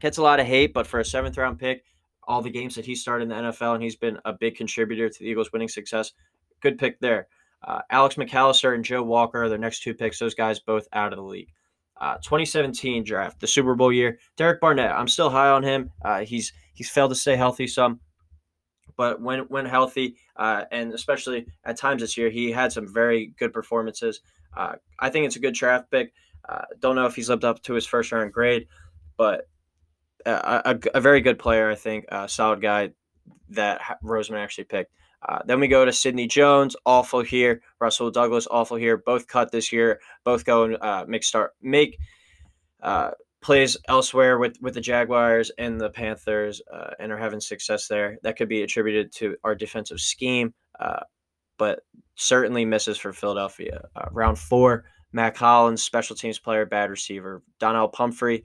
gets 0.00 0.18
a 0.18 0.22
lot 0.22 0.40
of 0.40 0.46
hate, 0.46 0.74
but 0.74 0.86
for 0.86 1.00
a 1.00 1.04
seventh 1.04 1.38
round 1.38 1.58
pick, 1.58 1.84
all 2.26 2.42
the 2.42 2.50
games 2.50 2.74
that 2.74 2.84
he 2.84 2.94
started 2.94 3.24
in 3.24 3.28
the 3.28 3.50
NFL, 3.50 3.74
and 3.74 3.82
he's 3.82 3.96
been 3.96 4.18
a 4.24 4.32
big 4.32 4.56
contributor 4.56 5.08
to 5.08 5.18
the 5.18 5.26
Eagles' 5.26 5.52
winning 5.52 5.68
success. 5.68 6.12
Good 6.60 6.78
pick 6.78 7.00
there. 7.00 7.28
Uh, 7.62 7.80
Alex 7.90 8.16
McCalister 8.16 8.74
and 8.74 8.84
Joe 8.84 9.02
Walker 9.02 9.44
are 9.44 9.48
their 9.48 9.58
next 9.58 9.82
two 9.82 9.94
picks. 9.94 10.18
Those 10.18 10.34
guys 10.34 10.60
both 10.60 10.86
out 10.92 11.12
of 11.12 11.18
the 11.18 11.24
league. 11.24 11.50
Uh, 11.98 12.16
2017 12.16 13.04
draft, 13.04 13.40
the 13.40 13.46
Super 13.46 13.74
Bowl 13.74 13.92
year. 13.92 14.18
Derek 14.36 14.60
Barnett, 14.60 14.90
I'm 14.90 15.08
still 15.08 15.30
high 15.30 15.50
on 15.50 15.62
him. 15.62 15.90
He's 16.24 16.52
he's 16.74 16.90
failed 16.90 17.12
to 17.12 17.14
stay 17.14 17.36
healthy 17.36 17.66
some, 17.66 18.00
but 18.96 19.20
when 19.20 19.40
when 19.40 19.66
healthy, 19.66 20.16
uh, 20.36 20.64
and 20.70 20.92
especially 20.92 21.46
at 21.64 21.76
times 21.76 22.02
this 22.02 22.16
year, 22.16 22.30
he 22.30 22.50
had 22.50 22.72
some 22.72 22.92
very 22.92 23.32
good 23.38 23.52
performances. 23.52 24.20
Uh, 24.56 24.74
I 24.98 25.10
think 25.10 25.26
it's 25.26 25.36
a 25.36 25.40
good 25.40 25.54
draft 25.54 25.90
pick. 25.90 26.12
Uh, 26.48 26.64
don't 26.80 26.96
know 26.96 27.06
if 27.06 27.16
he's 27.16 27.28
lived 27.28 27.44
up 27.44 27.62
to 27.62 27.74
his 27.74 27.86
first 27.86 28.12
round 28.12 28.32
grade, 28.32 28.66
but 29.16 29.48
a, 30.26 30.62
a, 30.64 30.78
a 30.94 31.00
very 31.00 31.20
good 31.20 31.38
player. 31.38 31.70
I 31.70 31.74
think 31.74 32.06
a 32.08 32.28
solid 32.28 32.60
guy 32.60 32.90
that 33.50 33.80
Roseman 34.02 34.42
actually 34.42 34.64
picked. 34.64 34.92
Uh, 35.26 35.38
then 35.46 35.58
we 35.58 35.68
go 35.68 35.84
to 35.84 35.92
Sidney 35.92 36.26
Jones, 36.26 36.76
awful 36.84 37.22
here. 37.22 37.62
Rasul 37.80 38.10
Douglas, 38.10 38.46
awful 38.50 38.76
here. 38.76 38.98
Both 38.98 39.26
cut 39.26 39.50
this 39.50 39.72
year. 39.72 40.00
Both 40.22 40.44
go 40.44 40.64
and 40.64 40.76
uh, 40.80 41.06
make 41.08 41.24
start 41.24 41.52
make 41.62 41.98
uh, 42.82 43.12
plays 43.44 43.76
elsewhere 43.88 44.38
with 44.38 44.56
with 44.60 44.74
the 44.74 44.80
Jaguars 44.80 45.52
and 45.58 45.80
the 45.80 45.90
Panthers, 45.90 46.62
uh, 46.72 46.90
and 46.98 47.12
are 47.12 47.18
having 47.18 47.40
success 47.40 47.86
there. 47.86 48.18
That 48.22 48.36
could 48.36 48.48
be 48.48 48.62
attributed 48.62 49.12
to 49.16 49.36
our 49.44 49.54
defensive 49.54 50.00
scheme, 50.00 50.54
uh, 50.80 51.00
but 51.58 51.80
certainly 52.16 52.64
misses 52.64 52.98
for 52.98 53.12
Philadelphia. 53.12 53.82
Uh, 53.94 54.06
round 54.10 54.38
four, 54.38 54.86
Mack 55.12 55.36
Hollins, 55.36 55.82
special 55.82 56.16
teams 56.16 56.38
player, 56.38 56.66
bad 56.66 56.90
receiver. 56.90 57.42
Donnell 57.60 57.88
Pumphrey. 57.88 58.44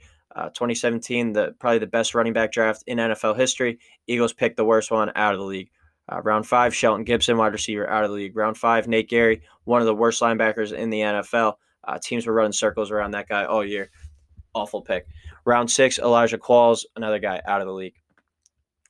2017, 0.54 1.34
the 1.34 1.54
probably 1.60 1.80
the 1.80 1.88
best 1.88 2.16
running 2.16 2.32
back 2.32 2.52
draft 2.52 2.82
in 2.88 2.98
NFL 2.98 3.36
history. 3.36 3.78
Eagles 4.08 4.32
picked 4.32 4.56
the 4.56 4.64
worst 4.64 4.90
one 4.90 5.12
out 5.16 5.34
of 5.34 5.40
the 5.40 5.46
league. 5.46 5.70
Uh, 6.08 6.22
round 6.22 6.48
five, 6.48 6.74
Shelton 6.74 7.04
Gibson, 7.04 7.36
wide 7.36 7.52
receiver, 7.52 7.90
out 7.90 8.04
of 8.04 8.10
the 8.10 8.16
league. 8.16 8.38
Round 8.38 8.58
five, 8.58 8.88
Nate 8.88 9.10
Gerry, 9.10 9.42
one 9.66 9.82
of 9.82 9.86
the 9.86 9.94
worst 9.94 10.22
linebackers 10.22 10.72
in 10.72 10.90
the 10.90 11.02
NFL. 11.02 11.56
Uh, 11.84 11.98
teams 12.02 12.26
were 12.26 12.34
running 12.34 12.54
circles 12.54 12.92
around 12.92 13.12
that 13.12 13.28
guy 13.28 13.46
all 13.46 13.66
year. 13.66 13.90
Awful 14.54 14.82
pick. 14.82 15.08
Round 15.46 15.70
six, 15.70 16.00
Elijah 16.00 16.38
Qualls, 16.38 16.86
another 16.96 17.20
guy 17.20 17.42
out 17.48 17.62
of 17.62 17.68
the 17.68 17.74
league. 17.74 17.96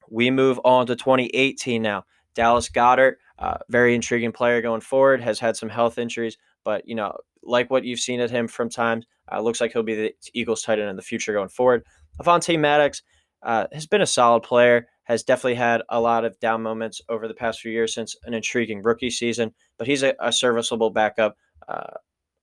We 0.09 0.31
move 0.31 0.59
on 0.63 0.87
to 0.87 0.95
2018 0.95 1.81
now. 1.81 2.05
Dallas 2.33 2.69
Goedert, 2.69 3.15
uh, 3.37 3.57
very 3.69 3.95
intriguing 3.95 4.31
player 4.31 4.61
going 4.61 4.81
forward, 4.81 5.21
has 5.21 5.39
had 5.39 5.55
some 5.55 5.69
health 5.69 5.97
injuries, 5.97 6.37
but 6.63 6.87
you 6.87 6.95
know, 6.95 7.17
like 7.43 7.69
what 7.69 7.83
you've 7.83 7.99
seen 7.99 8.19
at 8.19 8.31
him 8.31 8.47
from 8.47 8.69
time, 8.69 9.03
uh, 9.31 9.39
looks 9.41 9.61
like 9.61 9.73
he'll 9.73 9.83
be 9.83 9.95
the 9.95 10.13
Eagles 10.33 10.61
tight 10.61 10.79
end 10.79 10.89
in 10.89 10.95
the 10.95 11.01
future 11.01 11.33
going 11.33 11.49
forward. 11.49 11.83
Avonte 12.21 12.59
Maddox 12.59 13.01
uh, 13.43 13.67
has 13.71 13.87
been 13.87 14.01
a 14.01 14.07
solid 14.07 14.43
player 14.43 14.87
has 15.09 15.23
definitely 15.23 15.55
had 15.55 15.81
a 15.89 15.99
lot 15.99 16.23
of 16.23 16.39
down 16.39 16.61
moments 16.61 17.01
over 17.09 17.27
the 17.27 17.33
past 17.33 17.59
few 17.59 17.71
years 17.71 17.95
since 17.95 18.15
an 18.25 18.35
intriguing 18.35 18.83
rookie 18.83 19.09
season, 19.09 19.51
but 19.79 19.87
he's 19.87 20.03
a, 20.03 20.13
a 20.19 20.31
serviceable 20.31 20.91
backup. 20.91 21.35
Uh, 21.67 21.95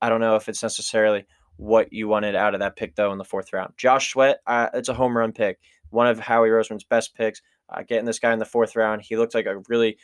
I 0.03 0.09
don't 0.09 0.21
know 0.21 0.35
if 0.35 0.49
it's 0.49 0.65
necessarily 0.65 1.27
what 1.57 1.93
you 1.93 2.09
wanted 2.09 2.35
out 2.35 2.55
of 2.55 2.61
that 2.61 2.77
pick, 2.77 2.95
though, 2.95 3.13
in 3.13 3.19
the 3.19 3.25
fourth 3.25 3.53
round. 3.53 3.75
Josh 3.77 4.13
Sweat, 4.13 4.41
uh, 4.47 4.69
it's 4.75 4.89
a 4.89 4.95
home 4.95 5.17
run 5.17 5.33
pick, 5.33 5.59
one 5.91 6.07
of 6.07 6.19
Howie 6.19 6.49
Roseman's 6.49 6.85
best 6.85 7.15
picks. 7.15 7.43
Uh, 7.69 7.83
getting 7.83 8.05
this 8.05 8.19
guy 8.19 8.33
in 8.33 8.39
the 8.39 8.45
fourth 8.45 8.77
round, 8.77 9.03
he 9.03 9.17
looked 9.17 9.35
like 9.35 9.47
a 9.47 9.63
really 9.69 9.99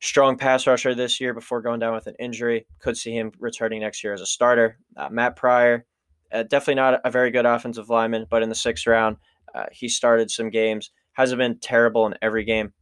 strong 0.00 0.36
pass 0.36 0.66
rusher 0.66 0.94
this 0.94 1.20
year 1.20 1.32
before 1.32 1.62
going 1.62 1.80
down 1.80 1.94
with 1.94 2.06
an 2.06 2.16
injury. 2.18 2.66
Could 2.80 2.96
see 2.96 3.12
him 3.12 3.32
returning 3.38 3.80
next 3.80 4.02
year 4.02 4.12
as 4.12 4.20
a 4.20 4.26
starter. 4.26 4.78
Uh, 4.96 5.08
Matt 5.10 5.36
Pryor, 5.36 5.86
uh, 6.32 6.42
definitely 6.42 6.74
not 6.74 7.00
a 7.04 7.10
very 7.10 7.30
good 7.30 7.46
offensive 7.46 7.88
lineman, 7.88 8.26
but 8.28 8.42
in 8.42 8.48
the 8.48 8.54
sixth 8.54 8.86
round, 8.86 9.16
uh, 9.54 9.66
he 9.72 9.88
started 9.88 10.30
some 10.30 10.50
games 10.50 10.90
hasn't 11.16 11.38
been 11.38 11.58
terrible 11.58 12.06
in 12.06 12.14
every 12.20 12.44
game, 12.44 12.72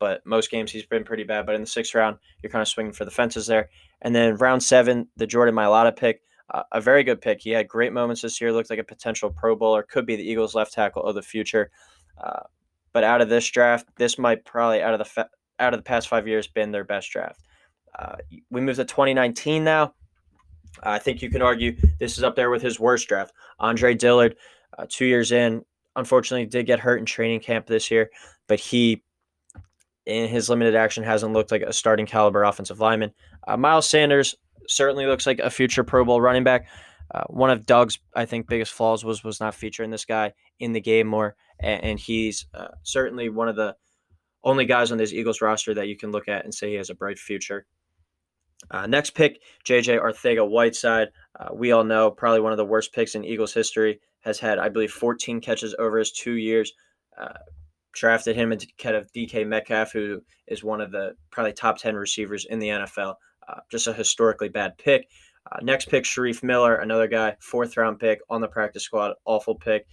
but 0.00 0.26
most 0.26 0.50
games 0.50 0.72
he's 0.72 0.86
been 0.86 1.04
pretty 1.04 1.22
bad. 1.22 1.46
But 1.46 1.54
in 1.54 1.60
the 1.60 1.66
sixth 1.68 1.94
round, 1.94 2.18
you're 2.42 2.50
kind 2.50 2.62
of 2.62 2.68
swinging 2.68 2.92
for 2.92 3.04
the 3.04 3.12
fences 3.12 3.46
there. 3.46 3.70
And 4.02 4.14
then 4.14 4.36
round 4.36 4.62
seven, 4.62 5.08
the 5.16 5.26
Jordan 5.26 5.54
Mailata 5.54 5.96
pick, 5.96 6.20
a 6.50 6.80
very 6.80 7.02
good 7.02 7.20
pick. 7.20 7.40
He 7.40 7.50
had 7.50 7.68
great 7.68 7.92
moments 7.92 8.22
this 8.22 8.40
year. 8.40 8.52
Looked 8.52 8.70
like 8.70 8.78
a 8.78 8.84
potential 8.84 9.30
Pro 9.30 9.56
Bowler. 9.56 9.82
Could 9.82 10.06
be 10.06 10.16
the 10.16 10.28
Eagles' 10.28 10.54
left 10.54 10.72
tackle 10.72 11.02
of 11.02 11.14
the 11.14 11.22
future. 11.22 11.70
Uh, 12.22 12.40
but 12.92 13.02
out 13.02 13.20
of 13.20 13.28
this 13.28 13.48
draft, 13.50 13.88
this 13.96 14.18
might 14.18 14.44
probably 14.44 14.82
out 14.82 14.92
of 14.94 14.98
the 14.98 15.04
fa- 15.04 15.30
out 15.58 15.72
of 15.72 15.78
the 15.78 15.84
past 15.84 16.08
five 16.08 16.28
years 16.28 16.46
been 16.46 16.70
their 16.70 16.84
best 16.84 17.10
draft. 17.10 17.40
Uh, 17.98 18.16
we 18.50 18.60
move 18.60 18.76
to 18.76 18.84
2019 18.84 19.64
now. 19.64 19.94
I 20.82 20.98
think 20.98 21.22
you 21.22 21.30
can 21.30 21.42
argue 21.42 21.76
this 21.98 22.18
is 22.18 22.24
up 22.24 22.36
there 22.36 22.50
with 22.50 22.62
his 22.62 22.80
worst 22.80 23.08
draft. 23.08 23.32
Andre 23.60 23.94
Dillard, 23.94 24.36
uh, 24.76 24.86
two 24.88 25.06
years 25.06 25.32
in, 25.32 25.64
unfortunately 25.96 26.46
did 26.46 26.66
get 26.66 26.80
hurt 26.80 26.98
in 26.98 27.06
training 27.06 27.40
camp 27.40 27.66
this 27.66 27.90
year, 27.90 28.10
but 28.48 28.58
he 28.58 29.02
in 30.06 30.28
his 30.28 30.50
limited 30.50 30.74
action 30.74 31.02
hasn't 31.02 31.32
looked 31.32 31.50
like 31.50 31.62
a 31.62 31.72
starting 31.72 32.04
caliber 32.06 32.44
offensive 32.44 32.80
lineman. 32.80 33.12
Uh, 33.46 33.56
Miles 33.56 33.88
Sanders 33.88 34.34
certainly 34.68 35.06
looks 35.06 35.26
like 35.26 35.38
a 35.38 35.50
future 35.50 35.84
Pro 35.84 36.04
Bowl 36.04 36.20
running 36.20 36.44
back. 36.44 36.66
Uh, 37.14 37.24
one 37.28 37.50
of 37.50 37.66
Doug's, 37.66 37.98
I 38.14 38.24
think, 38.24 38.48
biggest 38.48 38.72
flaws 38.72 39.04
was 39.04 39.22
was 39.22 39.40
not 39.40 39.54
featuring 39.54 39.90
this 39.90 40.04
guy 40.04 40.32
in 40.58 40.72
the 40.72 40.80
game 40.80 41.06
more, 41.06 41.36
and, 41.60 41.84
and 41.84 41.98
he's 41.98 42.46
uh, 42.54 42.68
certainly 42.82 43.28
one 43.28 43.48
of 43.48 43.56
the 43.56 43.76
only 44.42 44.64
guys 44.64 44.92
on 44.92 44.98
this 44.98 45.12
Eagles 45.12 45.40
roster 45.40 45.74
that 45.74 45.88
you 45.88 45.96
can 45.96 46.12
look 46.12 46.28
at 46.28 46.44
and 46.44 46.54
say 46.54 46.70
he 46.70 46.74
has 46.74 46.90
a 46.90 46.94
bright 46.94 47.18
future. 47.18 47.66
Uh, 48.70 48.86
next 48.86 49.10
pick, 49.10 49.40
JJ 49.66 50.00
Arcega-Whiteside. 50.00 51.08
Uh, 51.38 51.48
we 51.52 51.72
all 51.72 51.84
know 51.84 52.10
probably 52.10 52.40
one 52.40 52.52
of 52.52 52.58
the 52.58 52.64
worst 52.64 52.92
picks 52.92 53.14
in 53.14 53.24
Eagles 53.24 53.52
history. 53.52 54.00
Has 54.20 54.38
had, 54.38 54.58
I 54.58 54.70
believe, 54.70 54.90
14 54.90 55.40
catches 55.42 55.74
over 55.78 55.98
his 55.98 56.10
two 56.10 56.36
years. 56.36 56.72
Uh, 57.20 57.34
drafted 57.92 58.36
him 58.36 58.56
kind 58.78 58.96
of 58.96 59.12
DK 59.12 59.46
Metcalf, 59.46 59.92
who 59.92 60.22
is 60.48 60.64
one 60.64 60.80
of 60.80 60.90
the 60.90 61.14
probably 61.30 61.52
top 61.52 61.78
10 61.78 61.94
receivers 61.94 62.46
in 62.46 62.58
the 62.58 62.68
NFL. 62.68 63.14
Uh, 63.48 63.60
just 63.70 63.86
a 63.86 63.92
historically 63.92 64.48
bad 64.48 64.76
pick. 64.78 65.08
Uh, 65.50 65.58
next 65.62 65.88
pick, 65.88 66.04
Shareef 66.04 66.42
Miller, 66.42 66.76
another 66.76 67.06
guy, 67.06 67.36
fourth 67.40 67.76
round 67.76 67.98
pick 67.98 68.20
on 68.30 68.40
the 68.40 68.48
practice 68.48 68.82
squad, 68.82 69.14
awful 69.26 69.54
pick. 69.54 69.86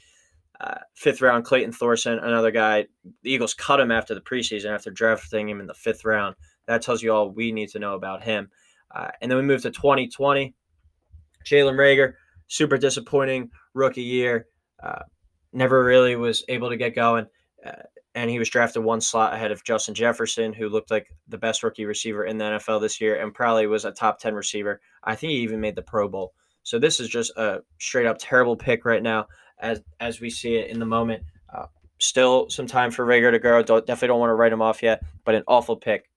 Uh, 0.61 0.77
fifth 0.93 1.21
round, 1.21 1.43
Clayton 1.43 1.71
Thorson, 1.71 2.19
another 2.19 2.51
guy. 2.51 2.85
The 3.23 3.31
Eagles 3.31 3.53
cut 3.53 3.79
him 3.79 3.91
after 3.91 4.13
the 4.13 4.21
preseason 4.21 4.73
after 4.73 4.91
drafting 4.91 5.49
him 5.49 5.59
in 5.59 5.67
the 5.67 5.73
fifth 5.73 6.05
round. 6.05 6.35
That 6.67 6.81
tells 6.81 7.01
you 7.01 7.11
all 7.11 7.31
we 7.31 7.51
need 7.51 7.69
to 7.69 7.79
know 7.79 7.95
about 7.95 8.23
him. 8.23 8.49
Uh, 8.93 9.09
and 9.21 9.31
then 9.31 9.37
we 9.37 9.43
move 9.43 9.63
to 9.63 9.71
2020. 9.71 10.53
Jalen 11.45 11.73
Reagor, 11.73 12.13
super 12.47 12.77
disappointing 12.77 13.49
rookie 13.73 14.03
year. 14.03 14.47
Uh, 14.81 15.01
never 15.51 15.83
really 15.83 16.15
was 16.15 16.43
able 16.47 16.69
to 16.69 16.77
get 16.77 16.95
going. 16.95 17.25
Uh, 17.65 17.71
and 18.13 18.29
he 18.29 18.39
was 18.39 18.49
drafted 18.49 18.83
one 18.83 19.01
slot 19.01 19.33
ahead 19.33 19.51
of 19.51 19.63
Justin 19.63 19.95
Jefferson, 19.95 20.53
who 20.53 20.69
looked 20.69 20.91
like 20.91 21.07
the 21.27 21.37
best 21.37 21.63
rookie 21.63 21.85
receiver 21.85 22.25
in 22.25 22.37
the 22.37 22.45
NFL 22.45 22.81
this 22.81 22.99
year 22.99 23.21
and 23.21 23.33
probably 23.33 23.67
was 23.67 23.85
a 23.85 23.91
top 23.91 24.19
10 24.19 24.33
receiver. 24.35 24.81
I 25.03 25.15
think 25.15 25.31
he 25.31 25.37
even 25.37 25.61
made 25.61 25.75
the 25.75 25.81
Pro 25.81 26.09
Bowl. 26.09 26.33
So 26.63 26.77
this 26.77 26.99
is 26.99 27.07
just 27.07 27.31
a 27.37 27.61
straight 27.79 28.05
up 28.05 28.17
terrible 28.19 28.55
pick 28.55 28.85
right 28.85 29.01
now 29.01 29.27
as 29.59 29.81
as 29.99 30.19
we 30.19 30.29
see 30.29 30.55
it 30.55 30.69
in 30.69 30.79
the 30.79 30.85
moment. 30.85 31.23
Uh, 31.53 31.67
still 31.99 32.49
some 32.49 32.67
time 32.67 32.91
for 32.91 33.05
Reagor 33.05 33.31
to 33.31 33.39
grow. 33.39 33.63
Don't, 33.63 33.85
definitely 33.85 34.09
don't 34.09 34.19
want 34.19 34.29
to 34.29 34.35
write 34.35 34.53
him 34.53 34.61
off 34.61 34.83
yet, 34.83 35.03
but 35.23 35.35
an 35.35 35.43
awful 35.47 35.77
pick. 35.77 36.09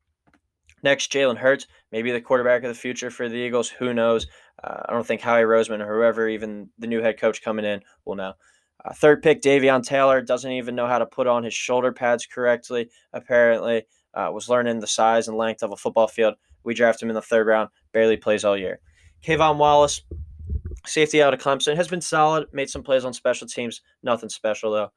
Next, 0.82 1.10
Jalen 1.10 1.38
Hurts, 1.38 1.66
maybe 1.92 2.12
the 2.12 2.20
quarterback 2.20 2.62
of 2.62 2.68
the 2.68 2.74
future 2.74 3.10
for 3.10 3.28
the 3.28 3.36
Eagles. 3.36 3.70
Who 3.70 3.94
knows? 3.94 4.26
Uh, 4.62 4.82
I 4.86 4.92
don't 4.92 5.06
think 5.06 5.22
Howie 5.22 5.42
Roseman 5.42 5.80
or 5.80 5.96
whoever, 5.96 6.28
even 6.28 6.68
the 6.78 6.86
new 6.86 7.00
head 7.00 7.18
coach 7.18 7.40
coming 7.40 7.64
in, 7.64 7.80
will 8.04 8.16
know. 8.16 8.34
Uh, 8.84 8.92
third 8.92 9.22
pick, 9.22 9.40
Davion 9.40 9.82
Taylor 9.82 10.20
doesn't 10.20 10.52
even 10.52 10.74
know 10.74 10.86
how 10.86 10.98
to 10.98 11.06
put 11.06 11.26
on 11.26 11.42
his 11.42 11.54
shoulder 11.54 11.92
pads 11.92 12.26
correctly. 12.26 12.90
Apparently, 13.12 13.84
uh, 14.12 14.30
was 14.32 14.48
learning 14.48 14.80
the 14.80 14.86
size 14.86 15.28
and 15.28 15.36
length 15.36 15.62
of 15.62 15.72
a 15.72 15.76
football 15.76 16.06
field. 16.06 16.34
We 16.64 16.74
draft 16.74 17.02
him 17.02 17.08
in 17.08 17.14
the 17.14 17.22
third 17.22 17.46
round. 17.46 17.70
Barely 17.92 18.16
plays 18.16 18.44
all 18.44 18.56
year. 18.56 18.80
K'Von 19.22 19.56
Wallace, 19.56 20.02
safety 20.86 21.22
out 21.22 21.32
of 21.32 21.40
Clemson, 21.40 21.76
has 21.76 21.88
been 21.88 22.00
solid. 22.00 22.48
Made 22.52 22.68
some 22.68 22.82
plays 22.82 23.04
on 23.04 23.12
special 23.12 23.46
teams. 23.46 23.80
Nothing 24.02 24.28
special 24.28 24.72
though. 24.72 24.92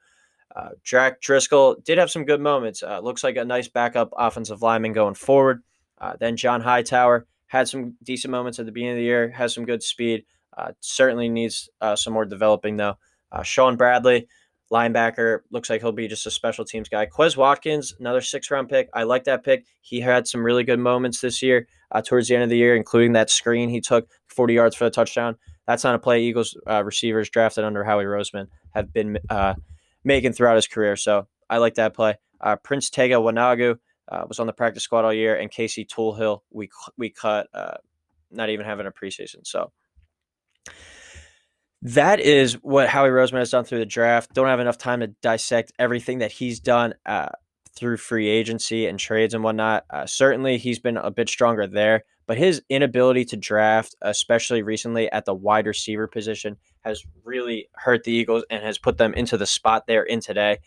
Uh, 0.56 0.69
Jack 0.84 1.21
Driscoll 1.21 1.76
did 1.84 1.97
have 1.97 2.10
some 2.10 2.26
good 2.26 2.41
moments. 2.41 2.84
Uh, 2.84 3.00
looks 3.00 3.23
like 3.23 3.36
a 3.36 3.45
nice 3.45 3.67
backup 3.67 4.12
offensive 4.17 4.62
lineman 4.62 4.93
going 4.93 5.13
forward. 5.13 5.62
Uh, 6.00 6.13
then 6.19 6.38
John 6.38 6.62
Hightower 6.62 7.26
had 7.47 7.67
some 7.67 7.95
decent 8.04 8.32
moments 8.32 8.60
at 8.60 8.65
the 8.65 8.71
beginning 8.71 8.95
of 8.95 8.97
the 8.97 9.04
year. 9.04 9.30
Has 9.30 9.54
some 9.54 9.65
good 9.65 9.84
speed. 9.84 10.26
Uh, 10.58 10.71
certainly 10.80 11.30
needs 11.30 11.69
uh, 11.82 11.95
some 11.95 12.13
more 12.13 12.26
developing 12.26 12.78
though. 12.78 12.97
Uh, 13.32 13.44
Shaun 13.44 13.76
Bradley, 13.76 14.28
linebacker, 14.72 15.40
looks 15.52 15.70
like 15.70 15.82
he'll 15.82 15.92
be 15.92 16.08
just 16.08 16.26
a 16.26 16.32
special 16.32 16.66
teams 16.66 16.90
guy. 16.90 17.06
Quez 17.06 17.38
Watkins, 17.38 17.96
another 18.00 18.22
six 18.22 18.50
round 18.52 18.70
pick. 18.70 18.90
I 18.94 19.04
like 19.04 19.24
that 19.26 19.44
pick. 19.44 19.66
He 19.82 20.02
had 20.02 20.28
some 20.28 20.44
really 20.44 20.63
good 20.63 20.80
moments 20.80 21.22
this 21.22 21.42
year 21.42 21.68
uh, 21.92 22.02
towards 22.02 22.28
the 22.28 22.36
end 22.36 22.44
of 22.44 22.50
the 22.50 22.58
year, 22.58 22.76
including 22.76 23.13
that 23.13 23.30
screen 23.30 23.70
he 23.70 23.82
took 23.82 24.10
40 24.28 24.54
yards 24.54 24.76
for 24.76 24.84
the 24.86 24.92
touchdown. 24.92 25.36
That's 25.66 25.84
not 25.84 25.96
a 25.96 26.00
play 26.00 26.22
Eagles 26.24 26.58
uh, 26.70 26.84
receivers 26.84 27.30
drafted 27.30 27.63
under 27.63 27.84
Howie 27.84 28.06
Roseman 28.06 28.48
have 28.72 28.94
been 28.94 29.20
uh, 29.30 29.56
making 30.04 30.34
throughout 30.34 30.56
his 30.56 30.68
career. 30.68 30.96
So 30.96 31.28
I 31.50 31.58
like 31.58 31.76
that 31.76 31.94
play. 31.94 32.16
Uh, 32.40 32.56
Prince 32.56 32.90
Tega 32.90 33.16
Wanogho 33.16 33.78
uh, 34.10 34.26
was 34.28 34.40
on 34.40 34.48
the 34.48 34.54
practice 34.54 34.84
squad 34.84 35.04
all 35.04 35.13
year, 35.13 35.36
and 35.36 35.52
Casey 35.52 35.84
Toohill 35.84 36.42
we 36.52 36.70
we 36.98 37.10
cut, 37.10 37.48
not 38.32 38.50
even 38.50 38.66
having 38.66 38.88
a 38.88 38.92
preseason. 38.92 39.46
So 39.46 39.72
that 41.82 42.20
is 42.20 42.54
what 42.63 42.90
Howie 42.90 43.10
Roseman 43.10 43.40
has 43.40 43.52
done 43.52 43.63
through 43.63 43.80
the 43.80 43.86
draft. 43.86 44.34
Don't 44.34 44.48
have 44.48 44.60
enough 44.60 44.78
time 44.78 45.02
to 45.02 45.08
dissect 45.08 45.72
everything 45.78 46.20
that 46.20 46.32
he's 46.32 46.60
done 46.60 46.96
uh, 47.06 47.30
through 47.76 47.98
free 47.98 48.28
agency 48.28 48.88
and 48.88 48.98
trades 48.98 49.34
and 49.34 49.44
whatnot. 49.44 49.86
Uh, 49.90 50.06
certainly, 50.06 50.58
he's 50.58 50.80
been 50.80 50.98
a 50.98 51.12
bit 51.12 51.30
stronger 51.30 51.68
there, 51.68 52.04
but 52.26 52.38
his 52.38 52.63
inability 52.70 53.26
to 53.26 53.38
draft, 53.38 53.96
especially 54.02 54.63
recently 54.63 55.12
at 55.12 55.26
the 55.26 55.36
wide 55.36 55.68
receiver 55.68 56.08
position, 56.08 56.58
has 56.82 57.04
really 57.24 57.70
hurt 57.74 58.04
the 58.04 58.12
Eagles 58.12 58.44
and 58.50 58.63
has 58.63 58.80
put 58.80 58.98
them 58.98 59.13
into 59.13 59.38
the 59.38 59.46
spot 59.46 59.86
they're 59.86 60.04
in 60.04 60.20
today. 60.20 60.58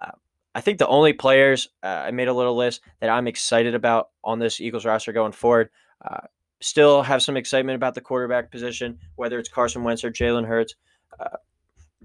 Uh, 0.00 0.12
I 0.54 0.62
think 0.62 0.78
the 0.78 0.86
only 0.86 1.12
players 1.12 1.68
uh, 1.82 2.04
I 2.06 2.10
made 2.10 2.28
a 2.28 2.34
little 2.34 2.56
list 2.56 2.80
that 3.00 3.10
I'm 3.10 3.26
excited 3.26 3.74
about 3.74 4.08
on 4.22 4.38
this 4.38 4.60
Eagles 4.60 4.86
roster 4.86 5.12
going 5.12 5.32
forward 5.32 5.68
uh, 6.02 6.26
still 6.64 7.02
have 7.02 7.22
some 7.22 7.36
excitement 7.36 7.76
about 7.76 7.94
the 7.94 8.00
quarterback 8.00 8.50
position, 8.50 8.98
whether 9.16 9.38
it's 9.38 9.50
Carson 9.50 9.84
Wentz 9.84 10.02
or 10.02 10.10
Jalen 10.10 10.46
Hurts. 10.46 10.74
Uh, 11.20 11.36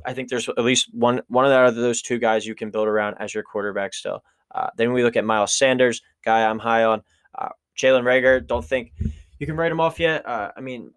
I 0.06 0.13
think 0.13 0.30
there's 0.30 0.50
at 0.50 0.63
least 0.63 0.93
one 0.93 1.22
one 1.30 1.45
of 1.45 1.76
those 1.76 2.02
two 2.02 2.19
guys 2.19 2.45
you 2.45 2.56
can 2.56 2.69
build 2.69 2.88
around 2.88 3.15
as 3.19 3.34
your 3.34 3.43
quarterback 3.43 3.93
still. 3.93 4.24
Uh, 4.54 4.67
then 4.76 4.91
we 4.91 5.04
look 5.04 5.15
at 5.15 5.24
Miles 5.24 5.54
Sanders, 5.54 6.02
guy 6.26 6.45
I'm 6.45 6.60
high 6.60 6.84
on. 6.84 7.04
Uh, 7.38 7.50
Jalen 7.78 8.04
Reagor, 8.04 8.45
don't 8.45 8.65
think 8.65 8.91
you 9.38 9.45
can 9.45 9.56
write 9.56 9.72
him 9.72 9.80
off 9.80 10.00
yet. 10.00 10.28
Uh, 10.28 10.52
I 10.56 10.62
mean, 10.62 10.91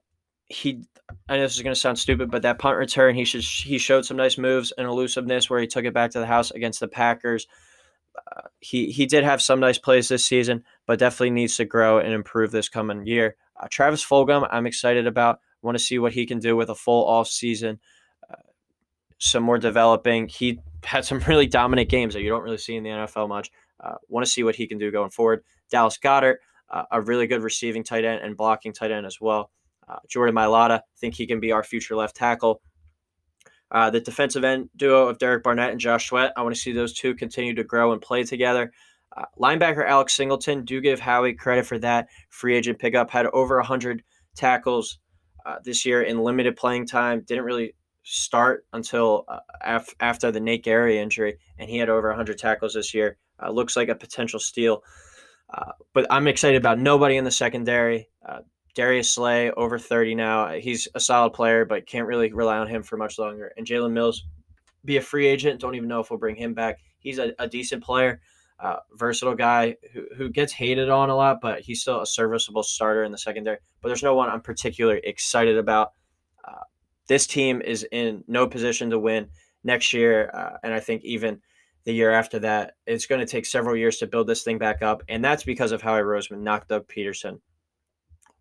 he. 0.46 0.82
I 1.28 1.36
know 1.36 1.42
this 1.42 1.56
is 1.56 1.62
going 1.62 1.74
to 1.74 1.80
sound 1.80 1.98
stupid, 1.98 2.30
but 2.30 2.42
that 2.42 2.58
punt 2.58 2.78
return, 2.78 3.14
he 3.14 3.24
should 3.24 3.42
he 3.42 3.78
showed 3.78 4.04
some 4.04 4.16
nice 4.16 4.38
moves 4.38 4.72
and 4.76 4.88
elusiveness 4.88 5.48
where 5.48 5.60
he 5.60 5.66
took 5.66 5.84
it 5.84 5.94
back 5.94 6.10
to 6.12 6.18
the 6.18 6.26
house 6.26 6.50
against 6.50 6.80
the 6.80 6.88
Packers. 6.88 7.46
Uh, 8.16 8.42
he 8.60 8.90
he 8.90 9.06
did 9.06 9.22
have 9.22 9.42
some 9.42 9.60
nice 9.60 9.78
plays 9.78 10.08
this 10.08 10.24
season, 10.24 10.64
but 10.86 10.98
definitely 10.98 11.30
needs 11.30 11.56
to 11.58 11.64
grow 11.64 11.98
and 11.98 12.12
improve 12.12 12.50
this 12.50 12.68
coming 12.68 13.06
year. 13.06 13.36
Uh, 13.62 13.68
Travis 13.70 14.04
Fulgham, 14.04 14.46
I'm 14.50 14.66
excited 14.66 15.06
about. 15.06 15.38
Want 15.62 15.78
to 15.78 15.82
see 15.82 15.98
what 16.00 16.12
he 16.12 16.26
can 16.26 16.40
do 16.40 16.56
with 16.56 16.70
a 16.70 16.74
full 16.74 17.06
off 17.06 17.28
season. 17.28 17.78
Uh, 18.28 18.34
some 19.18 19.44
more 19.44 19.58
developing. 19.58 20.28
He 20.28 20.60
had 20.84 21.04
some 21.04 21.20
really 21.20 21.46
dominant 21.46 21.88
games 21.88 22.14
that 22.14 22.22
you 22.22 22.28
don't 22.28 22.42
really 22.42 22.58
see 22.58 22.74
in 22.74 22.82
the 22.82 22.90
NFL 22.90 23.28
much. 23.28 23.50
Uh, 23.78 23.94
Want 24.08 24.26
to 24.26 24.30
see 24.30 24.42
what 24.42 24.56
he 24.56 24.66
can 24.66 24.78
do 24.78 24.90
going 24.90 25.10
forward. 25.10 25.44
Dallas 25.70 25.98
Goedert, 25.98 26.36
uh, 26.70 26.84
a 26.90 27.00
really 27.00 27.26
good 27.26 27.42
receiving 27.42 27.84
tight 27.84 28.04
end 28.04 28.22
and 28.22 28.36
blocking 28.36 28.72
tight 28.72 28.90
end 28.90 29.06
as 29.06 29.20
well. 29.20 29.50
Uh, 29.88 29.98
Jordan 30.08 30.34
Mailata, 30.34 30.80
think 30.98 31.14
he 31.14 31.26
can 31.26 31.40
be 31.40 31.52
our 31.52 31.62
future 31.62 31.94
left 31.94 32.16
tackle. 32.16 32.60
Uh, 33.70 33.90
the 33.90 34.00
defensive 34.00 34.44
end 34.44 34.68
duo 34.76 35.08
of 35.08 35.18
Derek 35.18 35.42
Barnett 35.42 35.70
and 35.70 35.80
Josh 35.80 36.08
Sweat, 36.08 36.32
I 36.36 36.42
want 36.42 36.54
to 36.54 36.60
see 36.60 36.72
those 36.72 36.92
two 36.92 37.14
continue 37.14 37.54
to 37.54 37.64
grow 37.64 37.92
and 37.92 38.02
play 38.02 38.22
together. 38.22 38.72
Uh, 39.16 39.24
linebacker 39.38 39.86
Alex 39.86 40.14
Singleton, 40.14 40.64
do 40.64 40.80
give 40.80 41.00
Howie 41.00 41.34
credit 41.34 41.66
for 41.66 41.78
that. 41.80 42.08
Free 42.30 42.56
agent 42.56 42.78
pickup 42.78 43.10
had 43.10 43.26
over 43.26 43.56
100 43.56 44.02
tackles 44.34 44.98
uh, 45.44 45.56
this 45.64 45.84
year 45.84 46.02
in 46.02 46.18
limited 46.18 46.56
playing 46.56 46.86
time. 46.86 47.22
Didn't 47.26 47.44
really 47.44 47.74
start 48.04 48.66
until 48.72 49.24
uh, 49.28 49.38
af- 49.62 49.94
after 50.00 50.30
the 50.30 50.40
Nate 50.40 50.64
Gerry 50.64 50.98
injury, 50.98 51.38
and 51.58 51.68
he 51.68 51.78
had 51.78 51.88
over 51.88 52.08
100 52.08 52.38
tackles 52.38 52.74
this 52.74 52.94
year. 52.94 53.18
Uh, 53.42 53.50
looks 53.50 53.76
like 53.76 53.88
a 53.88 53.94
potential 53.94 54.40
steal. 54.40 54.82
Uh, 55.52 55.72
but 55.92 56.06
I'm 56.10 56.28
excited 56.28 56.56
about 56.56 56.78
nobody 56.78 57.16
in 57.16 57.24
the 57.24 57.30
secondary. 57.30 58.08
Uh, 58.26 58.40
Darius 58.74 59.10
Slay, 59.10 59.50
over 59.50 59.78
30 59.78 60.14
now. 60.14 60.52
He's 60.52 60.88
a 60.94 61.00
solid 61.00 61.34
player, 61.34 61.66
but 61.66 61.86
can't 61.86 62.06
really 62.06 62.32
rely 62.32 62.56
on 62.56 62.68
him 62.68 62.82
for 62.82 62.96
much 62.96 63.18
longer. 63.18 63.52
And 63.56 63.66
Jalen 63.66 63.92
Mills, 63.92 64.24
be 64.84 64.96
a 64.96 65.02
free 65.02 65.26
agent. 65.26 65.60
Don't 65.60 65.74
even 65.74 65.88
know 65.88 66.00
if 66.00 66.10
we'll 66.10 66.18
bring 66.18 66.36
him 66.36 66.54
back. 66.54 66.78
He's 67.00 67.18
a, 67.18 67.32
a 67.38 67.46
decent 67.46 67.84
player 67.84 68.22
uh, 68.62 68.76
versatile 68.94 69.34
guy 69.34 69.76
who, 69.92 70.06
who 70.16 70.28
gets 70.30 70.52
hated 70.52 70.88
on 70.88 71.10
a 71.10 71.16
lot, 71.16 71.40
but 71.42 71.60
he's 71.60 71.82
still 71.82 72.00
a 72.00 72.06
serviceable 72.06 72.62
starter 72.62 73.02
in 73.02 73.10
the 73.10 73.18
secondary. 73.18 73.58
But 73.80 73.88
there's 73.88 74.04
no 74.04 74.14
one 74.14 74.30
I'm 74.30 74.40
particularly 74.40 75.00
excited 75.02 75.58
about. 75.58 75.92
Uh, 76.46 76.62
this 77.08 77.26
team 77.26 77.60
is 77.60 77.84
in 77.90 78.22
no 78.28 78.46
position 78.46 78.90
to 78.90 79.00
win 79.00 79.28
next 79.64 79.92
year, 79.92 80.30
uh, 80.32 80.58
and 80.62 80.72
I 80.72 80.78
think 80.78 81.02
even 81.02 81.40
the 81.84 81.92
year 81.92 82.12
after 82.12 82.38
that, 82.38 82.74
it's 82.86 83.06
going 83.06 83.20
to 83.20 83.26
take 83.26 83.46
several 83.46 83.76
years 83.76 83.98
to 83.98 84.06
build 84.06 84.28
this 84.28 84.44
thing 84.44 84.58
back 84.58 84.80
up, 84.80 85.02
and 85.08 85.24
that's 85.24 85.42
because 85.42 85.72
of 85.72 85.82
Howie 85.82 86.02
Roseman 86.02 86.42
knocked 86.42 86.70
up 86.70 86.86
Pederson. 86.86 87.40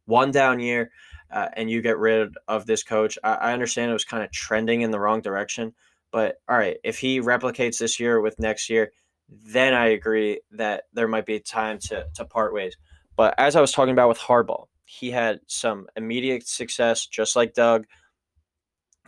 One 0.05 0.29
down 0.29 0.59
year, 0.59 0.91
uh, 1.31 1.47
and 1.53 1.69
you 1.69 1.81
get 1.81 1.97
rid 1.97 2.31
of 2.47 2.67
this 2.67 2.83
coach. 2.83 3.17
I, 3.23 3.33
I 3.33 3.53
understand 3.53 3.89
it 3.89 3.93
was 3.93 4.05
kind 4.05 4.23
of 4.23 4.31
trending 4.31 4.81
in 4.81 4.91
the 4.91 4.99
wrong 4.99 5.21
direction, 5.21 5.73
but 6.11 6.35
all 6.47 6.57
right, 6.57 6.77
if 6.83 6.99
he 6.99 7.21
replicates 7.21 7.79
this 7.79 7.99
year 7.99 8.21
with 8.21 8.37
next 8.37 8.69
year, 8.69 8.91
then 9.31 9.73
I 9.73 9.87
agree 9.87 10.41
that 10.51 10.83
there 10.93 11.07
might 11.07 11.25
be 11.25 11.39
time 11.39 11.79
to 11.83 12.05
to 12.15 12.25
part 12.25 12.53
ways. 12.53 12.75
But 13.15 13.33
as 13.37 13.55
I 13.55 13.61
was 13.61 13.71
talking 13.71 13.93
about 13.93 14.09
with 14.09 14.19
Harbaugh, 14.19 14.65
he 14.85 15.11
had 15.11 15.39
some 15.47 15.87
immediate 15.95 16.47
success, 16.47 17.05
just 17.05 17.35
like 17.35 17.53
Doug. 17.53 17.85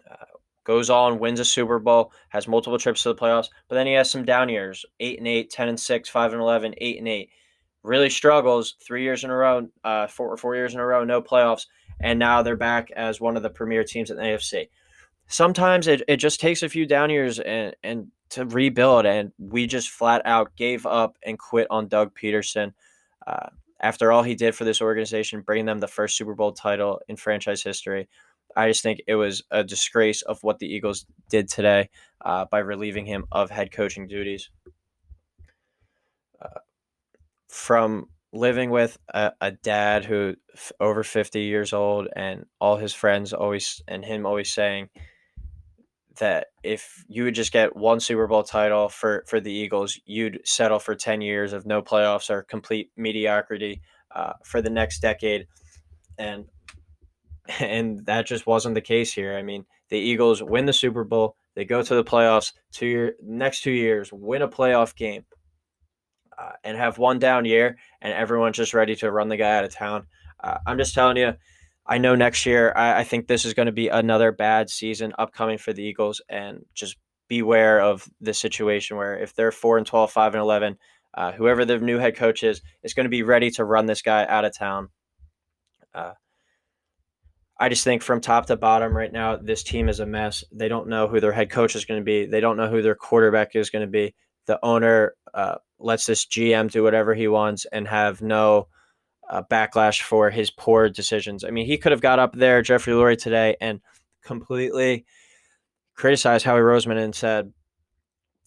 Uh, 0.10 0.26
goes 0.64 0.90
on, 0.90 1.20
wins 1.20 1.40
a 1.40 1.46
Super 1.46 1.80
Bowl, 1.80 2.14
has 2.30 2.48
multiple 2.48 2.80
trips 2.80 3.04
to 3.04 3.10
the 3.10 3.16
playoffs, 3.16 3.50
but 3.68 3.76
then 3.76 3.88
he 3.88 3.94
has 3.94 4.10
some 4.10 4.24
down 4.24 4.50
years 4.50 4.86
8 5.00 5.18
and 5.18 5.28
8, 5.28 5.50
10 5.50 5.70
and 5.70 5.80
6, 5.80 6.10
5 6.10 6.32
and 6.34 6.42
11, 6.42 6.76
8 6.78 7.00
and 7.00 7.08
8. 7.08 7.30
Really 7.84 8.10
struggles 8.10 8.76
three 8.86 9.04
years 9.04 9.26
in 9.26 9.30
a 9.30 9.36
row, 9.36 9.68
uh, 9.84 10.08
four, 10.08 10.38
four 10.38 10.56
years 10.56 10.74
in 10.74 10.80
a 10.80 10.86
row, 10.86 11.04
no 11.04 11.22
playoffs. 11.22 11.66
And 12.00 12.18
now 12.18 12.42
they're 12.42 12.56
back 12.56 12.92
as 12.92 13.20
one 13.20 13.36
of 13.36 13.44
the 13.44 13.50
premier 13.50 13.84
teams 13.84 14.10
in 14.10 14.16
the 14.16 14.24
AFC. 14.24 14.70
Sometimes 15.28 15.88
it, 15.88 16.02
it 16.08 16.18
just 16.18 16.40
takes 16.40 16.64
a 16.64 16.70
few 16.70 16.86
down 16.86 17.10
years 17.10 17.40
and, 17.40 17.76
and 17.84 18.08
to 18.34 18.46
rebuild. 18.46 19.06
And 19.06 19.32
we 19.38 19.68
just 19.68 19.90
flat 19.90 20.22
out 20.26 20.56
gave 20.56 20.86
up 20.86 21.18
and 21.24 21.38
quit 21.38 21.68
on 21.70 21.88
Doug 21.88 22.16
Pederson. 22.16 22.74
Uh, 23.26 23.50
after 23.80 24.12
all 24.12 24.24
he 24.24 24.36
did 24.36 24.56
for 24.56 24.64
this 24.64 24.82
organization, 24.82 25.42
bringing 25.42 25.66
them 25.66 25.80
the 25.80 25.88
first 25.88 26.18
Super 26.18 26.34
Bowl 26.34 26.54
title 26.54 27.02
in 27.08 27.16
franchise 27.16 27.62
history. 27.62 28.08
I 28.56 28.70
just 28.70 28.84
think 28.84 29.02
it 29.08 29.16
was 29.16 29.44
a 29.52 29.64
disgrace 29.64 30.22
of 30.22 30.42
what 30.42 30.60
the 30.60 30.68
Eagles 30.68 31.06
did 31.30 31.50
today 31.50 31.90
uh, 32.24 32.46
by 32.46 32.60
relieving 32.60 33.06
him 33.06 33.26
of 33.32 33.50
head 33.50 33.72
coaching 33.72 34.08
duties. 34.08 34.50
Uh, 36.42 36.60
from 37.50 38.08
living 38.32 38.70
with 38.70 38.98
a, 39.14 39.32
a 39.42 39.52
dad 39.52 40.06
who 40.06 40.36
f- 40.54 40.72
over 40.80 41.04
50 41.04 41.42
years 41.42 41.74
old 41.74 42.08
and 42.16 42.46
all 42.60 42.78
his 42.78 42.94
friends 42.94 43.34
always 43.34 43.82
and 43.88 44.04
him 44.04 44.26
always 44.26 44.52
saying 44.52 44.90
that 46.18 46.48
if 46.64 47.04
you 47.08 47.24
would 47.24 47.36
just 47.36 47.52
get 47.52 47.76
one 47.76 48.00
Super 48.00 48.28
Bowl 48.28 48.44
title 48.44 48.90
for 48.90 49.24
for 49.28 49.40
the 49.40 49.52
Eagles, 49.52 50.00
you'd 50.06 50.42
settle 50.46 50.80
for 50.80 50.96
10 50.96 51.22
years 51.22 51.54
of 51.54 51.66
no 51.66 51.82
playoffs 51.82 52.30
or 52.30 52.44
complete 52.44 52.92
mediocrity 52.96 53.82
uh, 54.16 54.34
for 54.44 54.62
the 54.62 54.70
next 54.70 55.00
decade. 55.00 55.48
And 56.18 56.46
and 57.60 58.06
that 58.06 58.26
just 58.26 58.48
wasn't 58.48 58.76
the 58.76 58.82
case 58.82 59.14
here. 59.14 59.36
I 59.38 59.44
mean, 59.44 59.66
the 59.90 59.98
Eagles 59.98 60.42
win 60.42 60.66
the 60.66 60.74
Super 60.74 61.04
Bowl, 61.04 61.36
they 61.56 61.66
go 61.66 61.82
to 61.82 61.96
the 61.96 62.04
playoffs 62.04 62.54
two 62.72 62.88
year 62.88 63.16
next 63.22 63.62
two 63.62 63.72
years, 63.72 64.12
win 64.12 64.42
a 64.42 64.48
playoff 64.48 64.96
game, 64.96 65.26
uh, 66.38 66.54
and 66.64 66.78
have 66.78 66.98
one 66.98 67.20
down 67.20 67.46
year, 67.46 67.78
and 68.02 68.14
everyone's 68.14 68.58
just 68.58 68.74
ready 68.74 68.96
to 68.98 69.12
run 69.12 69.30
the 69.30 69.38
guy 69.38 69.58
out 69.58 69.66
of 69.66 69.74
town. 69.74 70.08
Uh, 70.44 70.58
I'm 70.66 70.78
just 70.78 70.94
telling 70.94 71.18
you, 71.18 71.34
I 71.86 71.98
know 71.98 72.16
next 72.16 72.46
year, 72.46 72.72
I, 72.76 73.00
I 73.00 73.04
think 73.04 73.28
this 73.28 73.46
is 73.46 73.54
going 73.54 73.66
to 73.66 73.72
be 73.72 73.90
another 73.90 74.32
bad 74.32 74.70
season 74.70 75.14
upcoming 75.20 75.58
for 75.58 75.74
the 75.74 75.84
Eagles, 75.84 76.22
and 76.30 76.66
just 76.74 76.98
beware 77.28 77.82
of 77.82 78.08
the 78.22 78.34
situation 78.34 78.98
where 78.98 79.18
if 79.18 79.34
they're 79.34 79.52
4 79.52 79.78
and 79.78 79.88
12, 79.88 80.12
5 80.12 80.36
and 80.36 80.42
11, 80.42 80.78
uh, 81.16 81.32
whoever 81.34 81.66
the 81.66 81.80
new 81.80 81.98
head 81.98 82.16
coach 82.16 82.44
is, 82.44 82.62
is 82.84 82.94
going 82.94 83.06
to 83.06 83.10
be 83.10 83.24
ready 83.24 83.52
to 83.52 83.66
run 83.66 83.86
this 83.86 84.02
guy 84.02 84.26
out 84.26 84.46
of 84.46 84.58
town. 84.58 84.90
Uh, 85.94 86.14
I 87.60 87.70
just 87.70 87.84
think 87.84 88.02
from 88.02 88.20
top 88.20 88.48
to 88.48 88.58
bottom 88.58 88.96
right 88.96 89.12
now, 89.12 89.36
this 89.36 89.64
team 89.64 89.90
is 89.90 90.00
a 90.00 90.06
mess. 90.06 90.44
They 90.52 90.68
don't 90.68 90.90
know 90.90 91.08
who 91.08 91.20
their 91.20 91.32
head 91.32 91.50
coach 91.50 91.76
is 91.76 91.86
going 91.86 92.00
to 92.00 92.04
be. 92.04 92.26
They 92.26 92.40
don't 92.40 92.58
know 92.58 92.70
who 92.70 92.82
their 92.82 92.96
quarterback 92.96 93.56
is 93.56 93.70
going 93.70 93.86
to 93.86 93.92
be. 93.92 94.16
The 94.48 94.60
owner 94.64 95.16
uh, 95.34 95.56
lets 95.80 96.06
this 96.06 96.26
GM 96.26 96.72
do 96.72 96.84
whatever 96.84 97.14
he 97.14 97.28
wants 97.28 97.66
and 97.72 97.88
have 97.88 98.22
no 98.22 98.68
uh, 99.30 99.44
backlash 99.50 100.02
for 100.02 100.30
his 100.30 100.52
poor 100.52 100.90
decisions. 100.90 101.44
I 101.44 101.50
mean, 101.50 101.66
he 101.66 101.78
could 101.78 101.92
have 101.92 102.02
got 102.02 102.20
up 102.20 102.36
there, 102.36 102.62
Jeffrey 102.62 102.94
Lurie, 102.94 103.18
today 103.18 103.56
and 103.62 103.82
completely 104.24 105.06
criticized 105.96 106.46
Howie 106.46 106.62
Roseman 106.62 106.98
and 106.98 107.16
said 107.16 107.52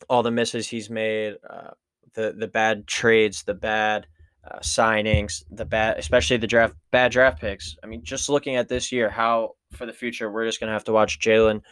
all 0.09 0.23
the 0.23 0.31
misses 0.31 0.69
he's 0.69 0.91
made, 0.91 1.37
uh, 1.49 1.71
the 2.15 2.35
the 2.39 2.49
bad 2.49 2.87
trades, 2.87 3.43
the 3.43 3.55
bad 3.55 4.07
uh, 4.45 4.59
signings, 4.61 5.45
the 5.51 5.65
bad, 5.65 5.99
especially 5.99 6.37
the 6.37 6.47
draft, 6.47 6.75
bad 6.91 7.13
draft 7.13 7.41
picks. 7.41 7.77
I 7.83 7.87
mean, 7.87 8.05
just 8.05 8.29
looking 8.29 8.57
at 8.57 8.69
this 8.69 8.93
year, 8.93 9.11
how 9.11 9.57
for 9.73 9.87
the 9.87 9.93
future 9.93 10.31
we're 10.31 10.47
just 10.47 10.61
going 10.61 10.69
to 10.69 10.75
have 10.75 10.85
to 10.85 10.93
watch 10.93 11.19
Jalen, 11.19 11.63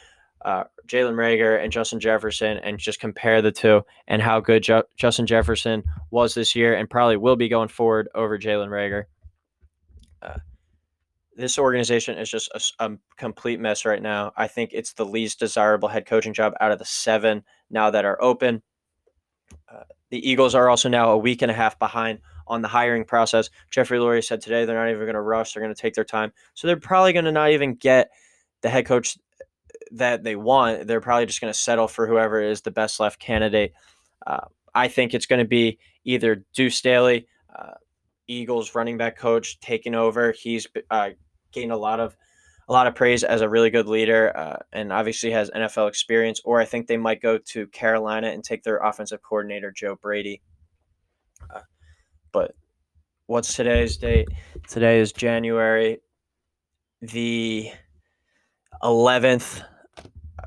uh, 0.45 0.65
Jalen 0.87 1.15
Reagor 1.15 1.63
and 1.63 1.73
Justin 1.73 2.01
Jefferson, 2.01 2.59
and 2.59 2.79
just 2.79 3.01
compare 3.01 3.41
the 3.41 3.53
two 3.53 3.83
and 4.07 4.21
how 4.21 4.41
good 4.41 4.63
Ju- 4.63 4.83
Justin 4.97 5.27
Jefferson 5.27 5.83
was 6.11 6.35
this 6.35 6.55
year, 6.55 6.75
and 6.75 6.89
probably 6.89 7.17
will 7.17 7.37
be 7.37 7.49
going 7.49 7.69
forward 7.69 8.09
over 8.15 8.39
Jalen 8.39 8.69
Reagor. 8.69 9.05
Uh, 10.23 10.39
this 11.37 11.59
organization 11.59 12.19
is 12.19 12.31
just 12.31 12.51
a, 12.79 12.85
a, 12.85 12.97
complete 13.17 13.59
mess 13.59 13.85
right 13.85 14.03
now. 14.03 14.33
I 14.37 14.47
think 14.47 14.71
it's 14.73 14.93
the 14.93 15.05
least 15.05 15.41
desirable 15.41 15.89
head 15.89 16.07
coaching 16.07 16.35
job 16.35 16.55
out 16.61 16.73
of 16.73 16.79
the 16.79 16.85
seven 16.85 17.43
now 17.71 17.91
that 17.91 18.05
are 18.05 18.23
open. 18.23 18.63
Uh, 19.69 19.83
the 20.11 20.29
Eagles 20.29 20.55
are 20.55 20.69
also 20.69 20.89
now 20.89 21.11
a 21.11 21.19
week 21.19 21.43
and 21.43 21.51
a 21.51 21.55
half 21.55 21.79
behind 21.79 22.21
on 22.47 22.63
the 22.63 22.69
hiring 22.69 23.05
process. 23.05 23.51
Jeffrey 23.71 23.99
Lurie 23.99 24.23
said 24.23 24.41
today 24.41 24.65
they're 24.65 24.79
not 24.79 24.91
even 24.91 25.03
going 25.03 25.15
to 25.15 25.21
rush; 25.21 25.55
they're 25.55 25.63
going 25.63 25.75
to 25.75 25.81
take 25.81 25.95
their 25.95 26.05
time. 26.05 26.33
So 26.55 26.67
they're 26.67 26.77
probably 26.77 27.13
going 27.13 27.25
to 27.25 27.33
not 27.33 27.51
even 27.51 27.75
get 27.75 28.11
the 28.63 28.71
head 28.71 28.87
coach 28.87 29.19
that 29.95 30.23
they 30.23 30.37
want. 30.37 30.87
They're 30.87 31.01
probably 31.01 31.27
just 31.27 31.41
going 31.41 31.53
to 31.53 31.59
settle 31.59 31.89
for 31.89 32.07
whoever 32.07 32.41
is 32.41 32.63
the 32.63 32.71
best 32.71 33.01
left 33.01 33.19
candidate. 33.19 33.73
Uh, 34.27 34.47
I 34.75 34.89
think 34.89 35.15
it's 35.15 35.27
going 35.27 35.41
to 35.41 35.49
be 35.49 35.79
either 36.05 36.45
Deuce 36.55 36.77
Staley, 36.77 37.27
uh, 37.57 37.75
Eagles 38.27 38.75
running 38.75 38.97
back 38.97 39.17
coach, 39.17 39.61
taking 39.61 39.95
over. 39.95 40.33
He's 40.33 40.67
uh, 40.91 41.11
gained 41.53 41.73
a 41.73 41.77
lot 41.77 42.01
of 42.01 42.17
a 42.67 42.73
lot 42.73 42.87
of 42.87 42.95
praise 42.95 43.25
as 43.25 43.43
a 43.43 43.49
really 43.49 43.69
good 43.69 43.87
leader, 43.87 44.35
uh, 44.35 44.57
and 44.73 44.91
obviously 44.91 45.31
has 45.31 45.51
NFL 45.51 45.87
experience. 45.87 46.41
Or 46.45 46.61
I 46.61 46.65
think 46.65 46.87
they 46.87 46.97
might 46.97 47.21
go 47.21 47.37
to 47.37 47.67
Carolina 47.67 48.29
and 48.29 48.43
take 48.43 48.63
their 48.63 48.79
offensive 48.79 49.23
coordinator 49.23 49.71
Joe 49.71 49.97
Brady. 50.01 50.41
Uh, 51.55 51.61
but 52.33 52.55
what's 53.27 53.55
today's 53.55 53.99
date? 53.99 54.29
Today 54.67 54.99
is 54.99 55.13
January 55.13 56.01
the 57.03 57.71
11th, 58.83 59.63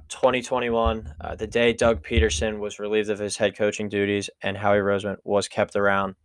2021, 0.09 1.13
uh, 1.19 1.35
the 1.35 1.47
day 1.47 1.73
Doug 1.73 2.03
Pederson 2.03 2.59
was 2.59 2.79
relieved 2.79 3.09
of 3.09 3.19
his 3.19 3.37
head 3.37 3.57
coaching 3.57 3.89
duties 3.89 4.29
and 4.41 4.57
Howie 4.57 4.77
Roseman 4.77 5.17
was 5.23 5.47
kept 5.47 5.75
around. 5.75 6.15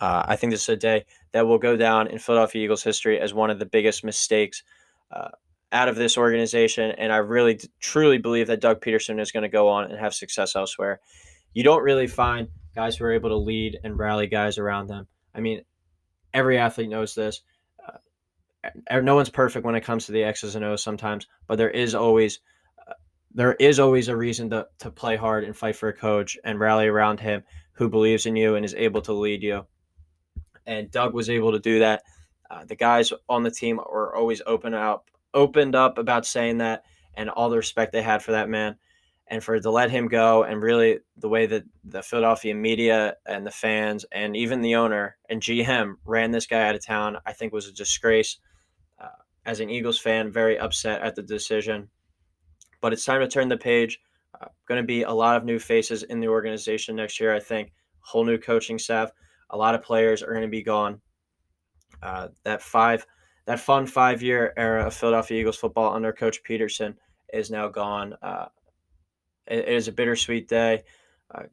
Uh, 0.00 0.24
I 0.26 0.36
think 0.36 0.52
this 0.52 0.62
is 0.62 0.68
a 0.68 0.76
day 0.76 1.04
that 1.32 1.46
will 1.46 1.58
go 1.58 1.76
down 1.76 2.08
in 2.08 2.18
Philadelphia 2.18 2.64
Eagles 2.64 2.82
history 2.82 3.18
as 3.18 3.32
one 3.32 3.50
of 3.50 3.58
the 3.58 3.66
biggest 3.66 4.04
mistakes 4.04 4.62
uh, 5.10 5.28
out 5.72 5.88
of 5.88 5.96
this 5.96 6.18
organization. 6.18 6.90
And 6.92 7.12
I 7.12 7.18
really, 7.18 7.60
truly 7.80 8.18
believe 8.18 8.48
that 8.48 8.60
Doug 8.60 8.80
Pederson 8.80 9.20
is 9.20 9.32
going 9.32 9.42
to 9.42 9.48
go 9.48 9.68
on 9.68 9.90
and 9.90 9.98
have 9.98 10.14
success 10.14 10.56
elsewhere. 10.56 11.00
You 11.52 11.62
don't 11.62 11.82
really 11.82 12.06
find 12.06 12.48
guys 12.74 12.96
who 12.96 13.04
are 13.04 13.12
able 13.12 13.30
to 13.30 13.36
lead 13.36 13.78
and 13.84 13.98
rally 13.98 14.26
guys 14.26 14.58
around 14.58 14.88
them. 14.88 15.06
I 15.34 15.40
mean, 15.40 15.62
every 16.32 16.58
athlete 16.58 16.90
knows 16.90 17.14
this. 17.14 17.42
Uh, 18.90 19.00
no 19.00 19.14
one's 19.14 19.30
perfect 19.30 19.64
when 19.64 19.74
it 19.74 19.82
comes 19.82 20.06
to 20.06 20.12
the 20.12 20.24
X's 20.24 20.56
and 20.56 20.64
O's 20.64 20.82
sometimes, 20.82 21.26
but 21.46 21.56
there 21.56 21.70
is 21.70 21.94
always 21.94 22.40
there 23.34 23.54
is 23.54 23.80
always 23.80 24.08
a 24.08 24.16
reason 24.16 24.50
to, 24.50 24.66
to 24.78 24.90
play 24.90 25.16
hard 25.16 25.44
and 25.44 25.56
fight 25.56 25.76
for 25.76 25.88
a 25.88 25.92
coach 25.92 26.38
and 26.44 26.58
rally 26.58 26.86
around 26.86 27.20
him 27.20 27.42
who 27.72 27.88
believes 27.88 28.26
in 28.26 28.36
you 28.36 28.54
and 28.54 28.64
is 28.64 28.74
able 28.74 29.02
to 29.02 29.12
lead 29.12 29.42
you. 29.42 29.66
And 30.66 30.90
Doug 30.90 31.12
was 31.12 31.28
able 31.28 31.52
to 31.52 31.58
do 31.58 31.80
that. 31.80 32.02
Uh, 32.50 32.64
the 32.64 32.76
guys 32.76 33.12
on 33.28 33.42
the 33.42 33.50
team 33.50 33.76
were 33.76 34.14
always 34.14 34.40
open 34.46 34.72
up, 34.72 35.10
opened 35.34 35.74
up 35.74 35.98
about 35.98 36.24
saying 36.24 36.58
that, 36.58 36.84
and 37.14 37.28
all 37.28 37.50
the 37.50 37.56
respect 37.56 37.92
they 37.92 38.02
had 38.02 38.22
for 38.22 38.32
that 38.32 38.48
man 38.48 38.76
and 39.26 39.42
for 39.42 39.58
to 39.58 39.70
let 39.70 39.90
him 39.90 40.08
go 40.08 40.42
and 40.42 40.62
really 40.62 40.98
the 41.16 41.28
way 41.28 41.46
that 41.46 41.64
the 41.84 42.02
Philadelphia 42.02 42.54
media 42.54 43.16
and 43.26 43.46
the 43.46 43.50
fans 43.50 44.04
and 44.12 44.36
even 44.36 44.60
the 44.60 44.74
owner 44.74 45.16
and 45.28 45.40
GM 45.40 45.94
ran 46.04 46.30
this 46.30 46.46
guy 46.46 46.68
out 46.68 46.74
of 46.74 46.84
town, 46.84 47.16
I 47.24 47.32
think 47.32 47.52
was 47.52 47.66
a 47.66 47.72
disgrace. 47.72 48.38
Uh, 49.00 49.08
as 49.46 49.60
an 49.60 49.70
Eagles 49.70 49.98
fan, 49.98 50.30
very 50.30 50.58
upset 50.58 51.02
at 51.02 51.14
the 51.14 51.22
decision. 51.22 51.88
But 52.84 52.92
it's 52.92 53.06
time 53.06 53.22
to 53.22 53.28
turn 53.28 53.48
the 53.48 53.56
page. 53.56 53.98
Uh, 54.38 54.48
going 54.68 54.78
to 54.78 54.86
be 54.86 55.04
a 55.04 55.10
lot 55.10 55.38
of 55.38 55.44
new 55.46 55.58
faces 55.58 56.02
in 56.02 56.20
the 56.20 56.28
organization 56.28 56.94
next 56.94 57.18
year. 57.18 57.34
I 57.34 57.40
think 57.40 57.72
whole 58.00 58.26
new 58.26 58.36
coaching 58.36 58.78
staff. 58.78 59.10
A 59.48 59.56
lot 59.56 59.74
of 59.74 59.82
players 59.82 60.22
are 60.22 60.32
going 60.32 60.42
to 60.42 60.48
be 60.48 60.62
gone. 60.62 61.00
Uh, 62.02 62.28
that 62.42 62.60
five, 62.60 63.06
that 63.46 63.58
fun 63.58 63.86
five-year 63.86 64.52
era 64.58 64.84
of 64.84 64.92
Philadelphia 64.92 65.40
Eagles 65.40 65.56
football 65.56 65.94
under 65.94 66.12
Coach 66.12 66.42
Pederson 66.46 66.94
is 67.32 67.50
now 67.50 67.68
gone. 67.68 68.16
Uh, 68.20 68.48
it 69.46 69.66
is 69.66 69.88
a 69.88 69.92
bittersweet 69.92 70.46
day. 70.46 70.82
Uh, 71.34 71.44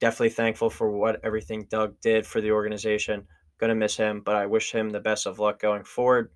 definitely 0.00 0.30
thankful 0.30 0.70
for 0.70 0.90
what 0.90 1.20
everything 1.24 1.68
Doug 1.70 2.00
did 2.00 2.26
for 2.26 2.40
the 2.40 2.50
organization. 2.50 3.28
Gonna 3.60 3.76
miss 3.76 3.96
him, 3.96 4.22
but 4.24 4.34
I 4.34 4.46
wish 4.46 4.72
him 4.72 4.90
the 4.90 4.98
best 4.98 5.26
of 5.26 5.38
luck 5.38 5.60
going 5.60 5.84
forward. 5.84 6.32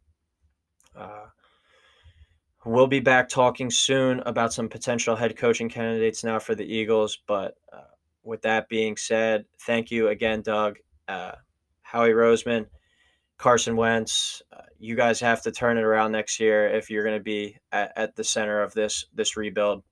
We'll 2.65 2.87
be 2.87 3.01
back 3.01 3.29
talking 3.29 3.71
soon 3.71 4.21
about 4.21 4.53
some 4.53 4.69
potential 4.69 5.17
head 5.17 5.37
coaching 5.37 5.69
candidates 5.69 6.25
now 6.25 6.39
for 6.39 6.55
the 6.55 6.65
Eagles. 6.65 7.19
But 7.27 7.57
uh, 7.73 7.83
with 8.23 8.43
that 8.43 8.69
being 8.69 8.97
said, 8.97 9.45
thank 9.61 9.91
you 9.91 10.09
again, 10.09 10.41
Doug, 10.41 10.79
uh, 11.07 11.33
Howie 11.83 12.11
Roseman, 12.11 12.67
Carson 13.37 13.77
Wentz. 13.77 14.41
Uh, 14.51 14.63
you 14.79 14.97
guys 14.97 15.21
have 15.21 15.43
to 15.43 15.53
turn 15.53 15.77
it 15.77 15.85
around 15.85 16.13
next 16.13 16.41
year 16.41 16.67
if 16.69 16.89
you're 16.89 17.05
going 17.05 17.19
to 17.19 17.23
be 17.23 17.59
at, 17.71 17.93
at 17.97 18.17
the 18.17 18.25
center 18.25 18.63
of 18.63 18.73
this 18.73 19.07
this 19.15 19.37
rebuild 19.37 19.83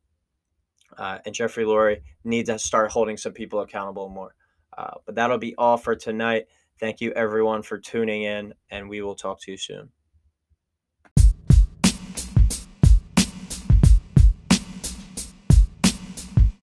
uh, 0.96 1.18
and 1.24 1.34
Jeffrey 1.34 1.64
Lurie 1.64 2.02
needs 2.24 2.48
to 2.48 2.58
start 2.58 2.90
holding 2.90 3.16
some 3.16 3.32
people 3.32 3.60
accountable 3.60 4.08
more. 4.08 4.34
Uh, 4.76 4.94
but 5.04 5.14
that'll 5.14 5.38
be 5.38 5.54
all 5.56 5.76
for 5.76 5.94
tonight. 5.94 6.46
Thank 6.80 7.00
you, 7.00 7.12
everyone, 7.12 7.62
for 7.62 7.78
tuning 7.78 8.22
in, 8.22 8.54
and 8.70 8.88
we 8.88 9.02
will 9.02 9.14
talk 9.14 9.40
to 9.42 9.50
you 9.50 9.56
soon. 9.56 9.90